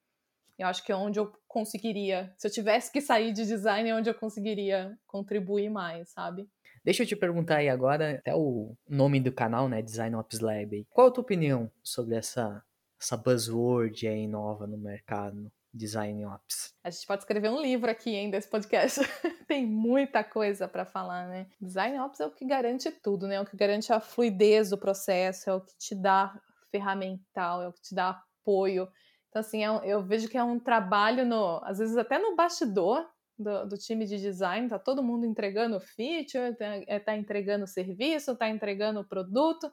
[0.59, 3.95] eu acho que é onde eu conseguiria, se eu tivesse que sair de design, é
[3.95, 6.49] onde eu conseguiria contribuir mais, sabe?
[6.85, 10.87] Deixa eu te perguntar aí agora, até o nome do canal, né, Design Ops Lab.
[10.91, 12.65] Qual a tua opinião sobre essa
[13.01, 16.75] essa buzzword aí nova no mercado, Design Ops.
[16.83, 19.01] A gente pode escrever um livro aqui, hein, desse podcast.
[19.47, 21.47] Tem muita coisa para falar, né?
[21.61, 23.37] Design Ops é o que garante tudo, né?
[23.37, 26.39] É o que garante a fluidez do processo, é o que te dá
[26.71, 28.89] ferramental, é o que te dá apoio.
[29.29, 32.35] Então, assim, é um, eu vejo que é um trabalho, no, às vezes até no
[32.35, 33.07] bastidor,
[33.39, 38.37] do, do, time de design, tá todo mundo entregando feature, tá, é, tá entregando serviço,
[38.37, 39.71] tá entregando produto,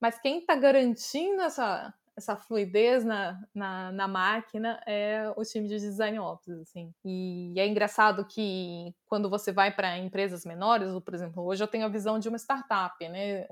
[0.00, 1.92] mas quem está garantindo essa,
[2.22, 6.92] essa fluidez na, na, na, máquina é o time de design ops, assim.
[7.04, 11.84] E é engraçado que quando você vai para empresas menores, por exemplo, hoje eu tenho
[11.84, 13.46] a visão de uma startup, né?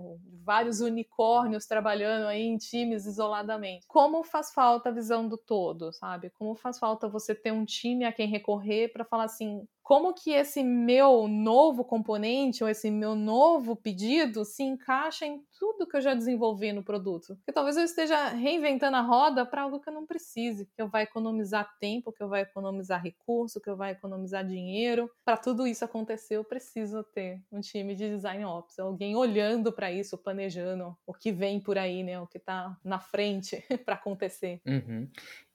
[0.45, 3.87] Vários unicórnios trabalhando aí em times isoladamente.
[3.87, 6.31] Como faz falta a visão do todo, sabe?
[6.31, 10.31] Como faz falta você ter um time a quem recorrer para falar assim, como que
[10.31, 16.01] esse meu novo componente ou esse meu novo pedido se encaixa em tudo que eu
[16.01, 17.35] já desenvolvi no produto.
[17.35, 18.29] Porque talvez eu esteja
[18.61, 22.23] reinventando a roda para algo que eu não precise, que eu vai economizar tempo, que
[22.23, 25.11] eu vai economizar recurso, que eu vai economizar dinheiro.
[25.25, 29.91] Para tudo isso acontecer, eu preciso ter um time de design ops, alguém olhando para
[29.91, 34.61] isso, planejando o que vem por aí, né, o que está na frente para acontecer.
[34.67, 35.09] Uhum.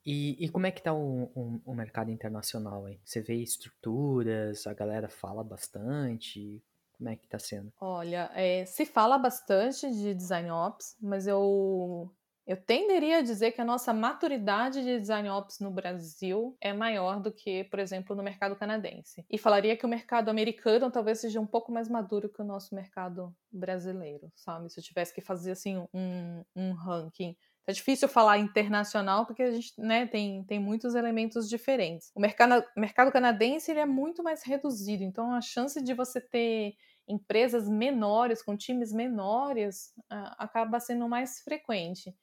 [0.05, 2.99] E, e, como é que tá o, o, o, mercado internacional aí?
[3.03, 6.61] Você vê estruturas, a galera fala bastante?
[6.95, 7.73] Como é que tá sendo?
[7.81, 12.11] Olha, é, se fala bastante de design ops, mas eu
[12.45, 17.19] eu tenderia a dizer que a nossa maturidade de design ops no Brasil é maior
[17.19, 19.25] do que, por exemplo, no mercado canadense.
[19.29, 22.75] E falaria que o mercado americano talvez seja um pouco mais maduro que o nosso
[22.75, 24.69] mercado brasileiro, sabe?
[24.69, 27.35] Se eu tivesse que fazer assim um, um ranking
[27.67, 32.11] é difícil falar internacional porque a gente né, tem, tem muitos elementos diferentes.
[32.13, 36.75] O mercado, mercado canadense ele é muito mais reduzido, então a chance de você ter
[37.07, 42.15] empresas menores, com times menores, acaba sendo mais frequente.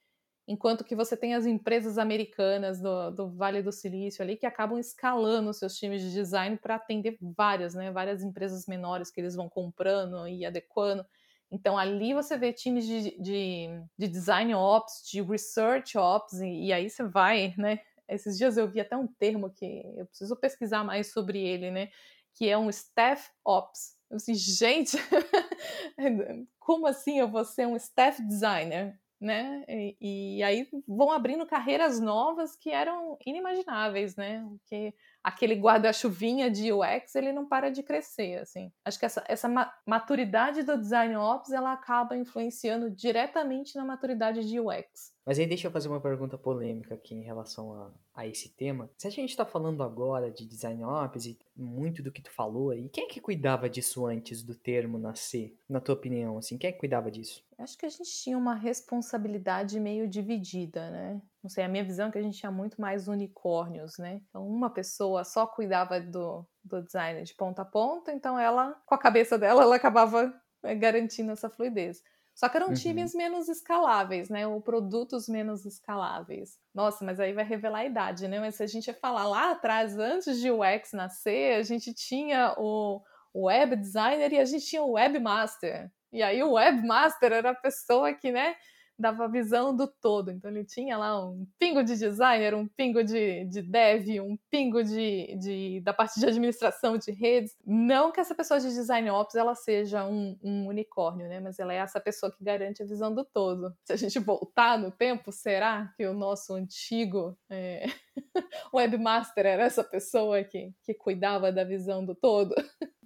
[0.53, 4.79] Enquanto que você tem as empresas americanas do, do Vale do Silício ali que acabam
[4.79, 9.49] escalando seus times de design para atender várias, né, várias empresas menores que eles vão
[9.49, 11.07] comprando e adequando.
[11.51, 16.73] Então, ali você vê times de, de, de design ops, de research ops, e, e,
[16.73, 17.81] aí você vai, né?
[18.07, 21.89] Esses dias eu vi até um termo que eu preciso pesquisar mais sobre ele, né?
[22.35, 23.97] Que é um staff ops.
[24.11, 24.99] Eu gente,
[26.61, 29.01] como assim eu vou ser um staff designer?
[29.23, 29.65] Né?
[29.69, 34.45] E, e aí vão abrindo carreiras novas que eram inimagináveis, né?
[34.67, 34.93] Que
[35.23, 38.73] aquele guarda-chuvinha de UX, ele não para de crescer, assim.
[38.85, 39.49] Acho que essa, essa
[39.87, 45.13] maturidade do design ops, ela acaba influenciando diretamente na maturidade de UX.
[45.25, 48.91] Mas aí deixa eu fazer uma pergunta polêmica aqui em relação a, a esse tema.
[48.99, 52.71] Se a gente está falando agora de design ops e muito do que tu falou
[52.71, 56.39] aí, quem é que cuidava disso antes do termo nascer, na tua opinião?
[56.39, 57.45] Assim, quem é que cuidava disso?
[57.57, 61.23] Acho que a gente tinha uma responsabilidade meio dividida, né?
[61.43, 64.21] Não sei, a minha visão é que a gente tinha muito mais unicórnios, né?
[64.29, 68.95] Então, uma pessoa só cuidava do, do design de ponta a ponta, então ela, com
[68.95, 70.33] a cabeça dela, ela acabava
[70.63, 72.01] eh, garantindo essa fluidez.
[72.35, 72.75] Só que eram uhum.
[72.75, 74.47] times menos escaláveis, né?
[74.47, 76.59] Ou produtos menos escaláveis.
[76.75, 78.41] Nossa, mas aí vai revelar a idade, né?
[78.41, 82.55] Mas se a gente falar lá atrás, antes de o UX nascer, a gente tinha
[82.57, 83.03] o,
[83.35, 85.91] o web designer e a gente tinha o webmaster.
[86.13, 88.55] E aí o webmaster era a pessoa que, né,
[89.03, 90.31] dava visão do todo.
[90.31, 94.83] Então ele tinha lá um pingo de designer, um pingo de, de dev, um pingo
[94.83, 97.55] de, de, da parte de administração de redes.
[97.67, 101.41] Não que essa pessoa de design ops ela seja um, um unicórnio, né?
[101.41, 103.75] Mas ela é essa pessoa que garante a visão do todo.
[103.85, 107.87] Se a gente voltar no tempo, será que o nosso antigo é...
[108.73, 112.55] webmaster era essa pessoa que, que cuidava da visão do todo?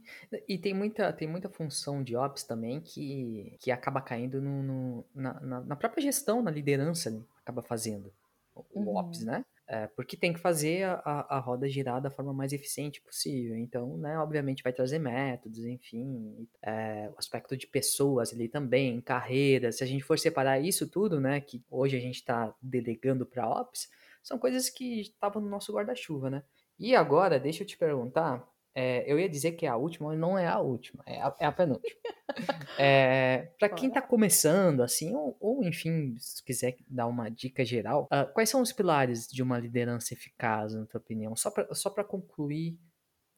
[0.49, 5.07] E tem muita, tem muita função de ops também que, que acaba caindo no, no
[5.15, 7.23] na, na, própria gestão, na liderança, né?
[7.43, 8.13] acaba fazendo
[8.55, 8.97] o uhum.
[8.97, 9.45] ops, né?
[9.69, 13.57] É, porque tem que fazer a, a, roda girar da forma mais eficiente possível.
[13.57, 19.79] Então, né, obviamente vai trazer métodos, enfim, é, o aspecto de pessoas ali também, carreiras.
[19.79, 23.49] Se a gente for separar isso tudo, né, que hoje a gente está delegando para
[23.49, 23.91] ops,
[24.23, 26.45] são coisas que estavam no nosso guarda-chuva, né?
[26.79, 28.47] E agora, deixa eu te perguntar,
[28.79, 31.35] é, eu ia dizer que é a última, mas não é a última, é a,
[31.41, 31.97] é a penúltima.
[32.79, 38.07] é, para quem está começando, assim, ou, ou, enfim, se quiser dar uma dica geral,
[38.13, 41.35] uh, quais são os pilares de uma liderança eficaz, na tua opinião?
[41.35, 42.79] Só para só concluir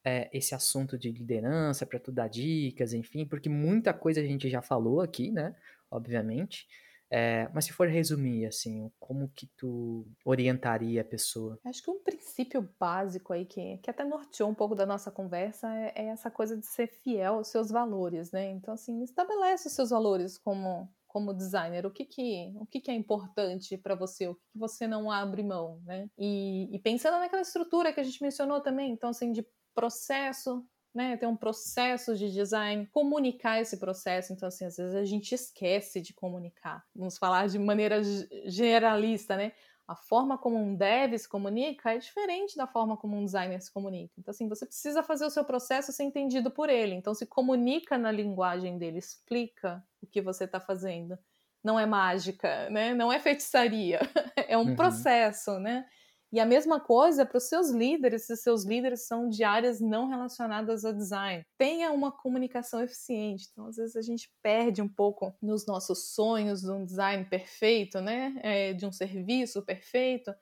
[0.04, 4.50] é, esse assunto de liderança, para tu dar dicas, enfim, porque muita coisa a gente
[4.50, 5.54] já falou aqui, né?
[5.88, 6.66] Obviamente.
[7.10, 11.58] É, mas se for resumir, assim, como que tu orientaria a pessoa?
[11.64, 15.72] Acho que um princípio básico aí que, que até norteou um pouco da nossa conversa
[15.74, 18.50] é, é essa coisa de ser fiel aos seus valores, né?
[18.50, 22.90] Então, assim, estabelece os seus valores como, como designer, o que que, o que, que
[22.90, 26.08] é importante para você, o que, que, você não abre mão, né?
[26.18, 31.16] E, e pensando naquela estrutura que a gente mencionou também, então, assim, de processo, né,
[31.16, 34.32] ter um processo de design, comunicar esse processo.
[34.32, 36.84] Então, assim, às vezes a gente esquece de comunicar.
[36.94, 38.00] Vamos falar de maneira
[38.46, 39.52] generalista, né?
[39.86, 43.72] A forma como um dev se comunica é diferente da forma como um designer se
[43.72, 44.12] comunica.
[44.18, 46.94] Então, assim, você precisa fazer o seu processo ser entendido por ele.
[46.94, 51.18] Então, se comunica na linguagem dele, explica o que você está fazendo.
[51.64, 52.92] Não é mágica, né?
[52.94, 54.00] Não é feitiçaria,
[54.36, 54.76] é um uhum.
[54.76, 55.86] processo, né?
[56.30, 60.08] E a mesma coisa para os seus líderes, se seus líderes são de áreas não
[60.08, 61.42] relacionadas a design.
[61.56, 63.48] Tenha uma comunicação eficiente.
[63.50, 68.00] Então, às vezes, a gente perde um pouco nos nossos sonhos de um design perfeito,
[68.02, 68.38] né?
[68.42, 70.34] É, de um serviço perfeito.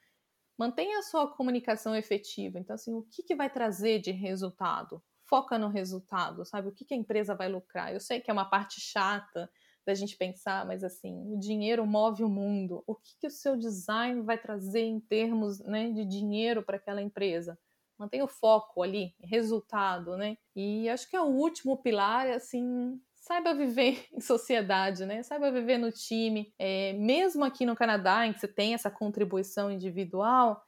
[0.59, 2.59] Mantenha a sua comunicação efetiva.
[2.59, 5.01] Então, assim, o que, que vai trazer de resultado?
[5.29, 6.69] Foca no resultado, sabe?
[6.69, 7.93] O que, que a empresa vai lucrar?
[7.93, 9.49] Eu sei que é uma parte chata,
[9.87, 12.83] da gente pensar, mas assim, o dinheiro move o mundo.
[12.87, 17.01] O que, que o seu design vai trazer em termos né, de dinheiro para aquela
[17.01, 17.57] empresa?
[17.97, 20.37] Mantenha o foco ali, resultado, né?
[20.55, 25.23] E acho que é o último pilar, assim, saiba viver em sociedade, né?
[25.23, 26.53] Saiba viver no time.
[26.59, 30.61] É, mesmo aqui no Canadá, em que você tem essa contribuição individual,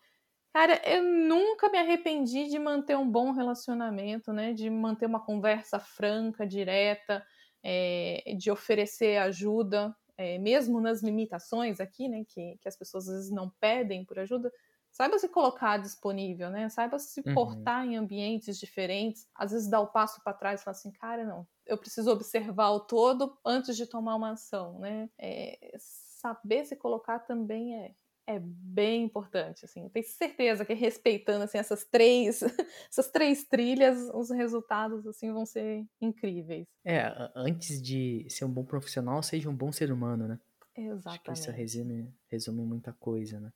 [0.54, 4.52] cara, eu nunca me arrependi de manter um bom relacionamento, né?
[4.52, 7.26] De manter uma conversa franca, direta
[7.62, 13.14] é, de oferecer ajuda, é, mesmo nas limitações aqui, né, que, que as pessoas às
[13.14, 14.52] vezes não pedem por ajuda,
[14.90, 16.68] saiba se colocar disponível, né?
[16.68, 17.34] Saiba se uhum.
[17.34, 19.28] portar em ambientes diferentes.
[19.34, 22.70] Às vezes dá o passo para trás e fala assim, cara, não, eu preciso observar
[22.70, 25.08] o todo antes de tomar uma ação, né?
[25.18, 27.94] É, saber se colocar também é,
[28.28, 29.82] é bem importante, assim.
[29.84, 32.42] Eu tenho certeza que respeitando assim essas três,
[32.90, 36.66] essas três trilhas, os resultados assim vão ser incríveis.
[36.84, 40.38] É, antes de ser um bom profissional, seja um bom ser humano, né?
[40.76, 41.08] Exatamente.
[41.08, 43.50] Acho que isso resume, resume muita coisa, né?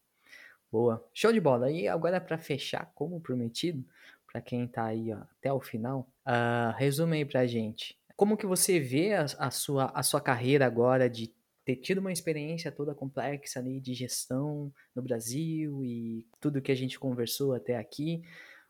[0.70, 1.06] Boa.
[1.12, 1.70] Show de bola.
[1.70, 3.84] E agora para fechar, como prometido,
[4.26, 7.94] para quem tá aí ó, até o final, uh, resume aí pra gente.
[8.16, 11.30] Como que você vê a, a, sua, a sua carreira agora de
[11.64, 16.74] ter tido uma experiência toda complexa ali de gestão no Brasil e tudo que a
[16.74, 18.22] gente conversou até aqui.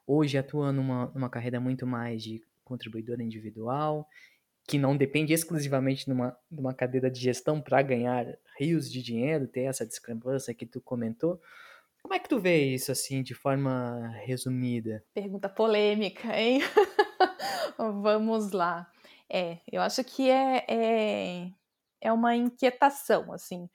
[0.07, 4.07] Hoje atua numa, numa carreira muito mais de contribuidora individual,
[4.67, 8.27] que não depende exclusivamente de uma, de uma cadeira de gestão para ganhar
[8.59, 11.41] rios de dinheiro, ter essa discrepância que tu comentou.
[12.03, 15.05] Como é que tu vê isso assim, de forma resumida?
[15.15, 16.61] Pergunta polêmica, hein?
[17.79, 18.91] Vamos lá.
[19.31, 21.51] É, eu acho que é, é
[22.03, 23.69] é uma inquietação, assim.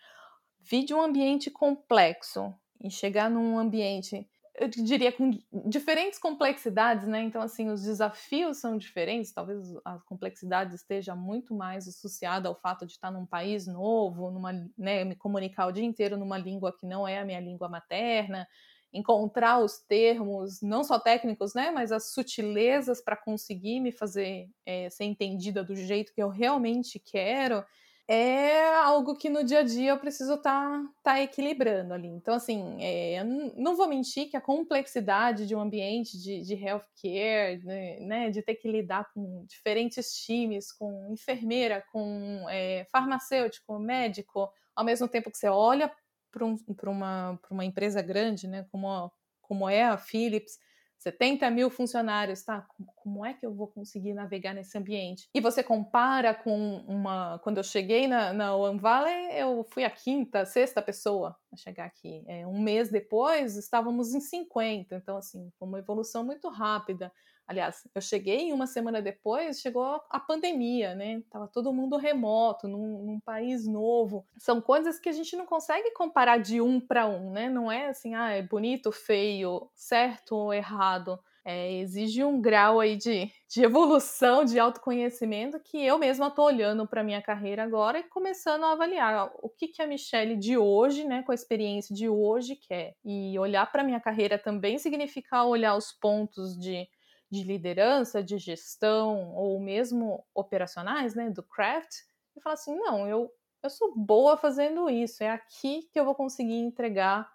[0.59, 2.53] Vir de um ambiente complexo
[2.83, 5.31] e chegar num ambiente, eu diria, com
[5.69, 7.21] diferentes complexidades, né?
[7.21, 12.85] Então, assim, os desafios são diferentes, talvez a complexidade esteja muito mais associada ao fato
[12.85, 16.85] de estar num país novo, numa, né, me comunicar o dia inteiro numa língua que
[16.85, 18.47] não é a minha língua materna,
[18.91, 24.89] encontrar os termos, não só técnicos, né, mas as sutilezas para conseguir me fazer é,
[24.89, 27.63] ser entendida do jeito que eu realmente quero
[28.07, 32.07] é algo que no dia a dia eu preciso estar tá, tá equilibrando ali.
[32.07, 37.61] Então, assim, é, não vou mentir que a complexidade de um ambiente de, de healthcare,
[37.65, 44.49] né, né, de ter que lidar com diferentes times, com enfermeira, com é, farmacêutico, médico,
[44.73, 45.91] ao mesmo tempo que você olha
[46.31, 50.57] para um, uma, uma empresa grande, né, como, como é a Philips,
[50.99, 52.67] 70 mil funcionários, tá?
[52.95, 55.29] Como é que eu vou conseguir navegar nesse ambiente?
[55.33, 57.39] E você compara com uma.
[57.39, 61.85] Quando eu cheguei na, na One Valley, eu fui a quinta, sexta pessoa a chegar
[61.85, 62.23] aqui.
[62.27, 64.95] É, um mês depois, estávamos em 50.
[64.95, 67.11] Então, assim, foi uma evolução muito rápida.
[67.47, 71.23] Aliás, eu cheguei uma semana depois, chegou a pandemia, né?
[71.31, 74.27] Tava todo mundo remoto, num, num país novo.
[74.37, 77.47] São coisas que a gente não consegue comparar de um para um, né?
[77.49, 81.17] Não é assim, ah, é bonito, feio, certo ou errado.
[81.45, 86.85] É, exige um grau aí de, de evolução, de autoconhecimento que eu mesma estou olhando
[86.85, 91.05] para minha carreira agora e começando a avaliar o que, que a Michelle de hoje,
[91.05, 92.95] né, com a experiência de hoje quer.
[93.05, 96.85] E olhar para minha carreira também significa olhar os pontos de
[97.29, 101.93] de liderança, de gestão ou mesmo operacionais, né, do craft,
[102.35, 103.31] e falar assim, não, eu,
[103.63, 107.29] eu sou boa fazendo isso, é aqui que eu vou conseguir entregar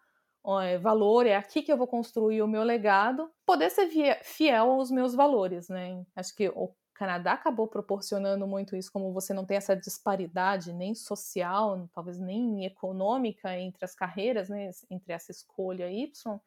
[0.62, 3.88] é, valor, é aqui que eu vou construir o meu legado, poder ser
[4.24, 6.04] fiel aos meus valores, né?
[6.16, 10.94] Acho que o Canadá acabou proporcionando muito isso, como você não tem essa disparidade nem
[10.94, 16.40] social, talvez nem econômica entre as carreiras, né, entre essa escolha Y,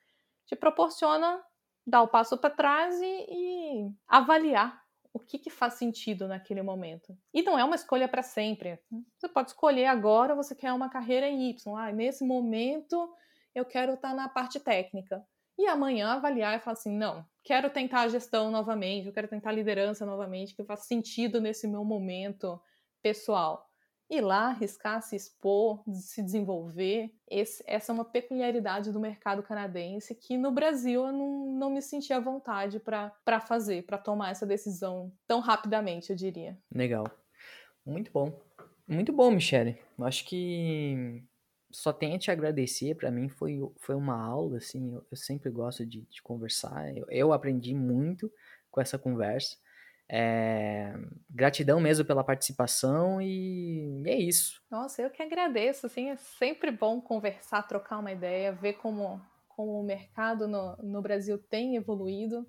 [0.45, 1.43] te proporciona
[1.85, 4.83] dar o passo para trás e, e, avaliar
[5.13, 7.17] o que, que faz sentido naquele momento.
[7.33, 8.79] E não é uma escolha para sempre.
[9.17, 11.75] Você pode escolher agora, você quer uma carreira em Y.
[11.77, 13.09] Ah, nesse momento
[13.53, 15.25] eu quero estar tá na parte técnica.
[15.57, 19.51] E amanhã avaliar e falar assim: não, quero tentar a gestão novamente, eu quero tentar
[19.51, 22.61] a liderança novamente, que faz sentido nesse meu momento
[23.01, 23.64] pessoal.
[24.09, 27.11] Ir lá, arriscar, se expor, se desenvolver.
[27.27, 31.81] Esse, essa é uma peculiaridade do mercado canadense que no Brasil eu não, não me
[31.81, 36.57] sentia à vontade para fazer, para tomar essa decisão tão rapidamente, eu diria.
[36.73, 37.05] Legal.
[37.85, 38.39] Muito bom.
[38.87, 39.79] Muito bom, Michele.
[39.97, 41.23] Eu acho que
[41.71, 42.95] só tenho a te agradecer.
[42.95, 44.93] Para mim foi, foi uma aula, assim.
[44.93, 46.95] Eu, eu sempre gosto de, de conversar.
[46.95, 48.31] Eu, eu aprendi muito
[48.69, 49.57] com essa conversa.
[50.07, 50.93] É,
[51.27, 54.61] gratidão mesmo pela participação e é isso.
[54.69, 59.79] Nossa, eu que agradeço, assim, é sempre bom conversar, trocar uma ideia, ver como, como
[59.79, 62.47] o mercado no, no Brasil tem evoluído.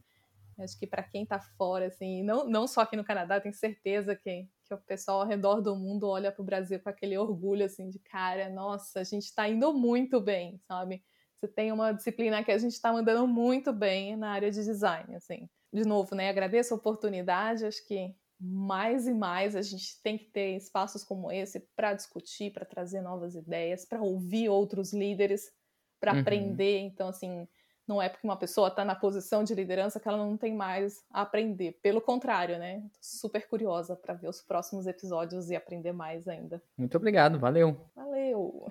[0.58, 4.14] Acho que para quem está fora, assim, não, não só aqui no Canadá, tenho certeza
[4.14, 7.64] que, que o pessoal ao redor do mundo olha para o Brasil com aquele orgulho,
[7.64, 11.02] assim, de cara, nossa, a gente está indo muito bem, sabe?
[11.36, 15.14] Você tem uma disciplina que a gente está mandando muito bem na área de design,
[15.14, 20.18] assim de novo, né, agradeço a oportunidade, acho que mais e mais a gente tem
[20.18, 25.50] que ter espaços como esse para discutir, para trazer novas ideias, para ouvir outros líderes,
[25.98, 26.20] para uhum.
[26.20, 26.78] aprender.
[26.80, 27.48] Então, assim,
[27.86, 31.02] não é porque uma pessoa está na posição de liderança que ela não tem mais
[31.10, 31.78] a aprender.
[31.82, 32.80] Pelo contrário, né?
[32.92, 36.62] Tô super curiosa para ver os próximos episódios e aprender mais ainda.
[36.76, 37.80] Muito obrigado, valeu.
[37.94, 38.70] Valeu.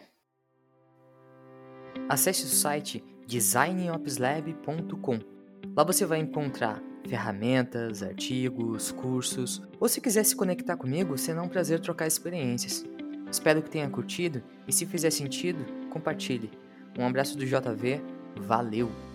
[2.07, 5.34] Acesse o site designopslab.com
[5.73, 11.47] Lá você vai encontrar ferramentas, artigos, cursos, ou se quiser se conectar comigo, será um
[11.47, 12.83] prazer trocar experiências.
[13.31, 16.51] Espero que tenha curtido e se fizer sentido, compartilhe.
[16.97, 18.01] Um abraço do JV,
[18.35, 19.14] valeu!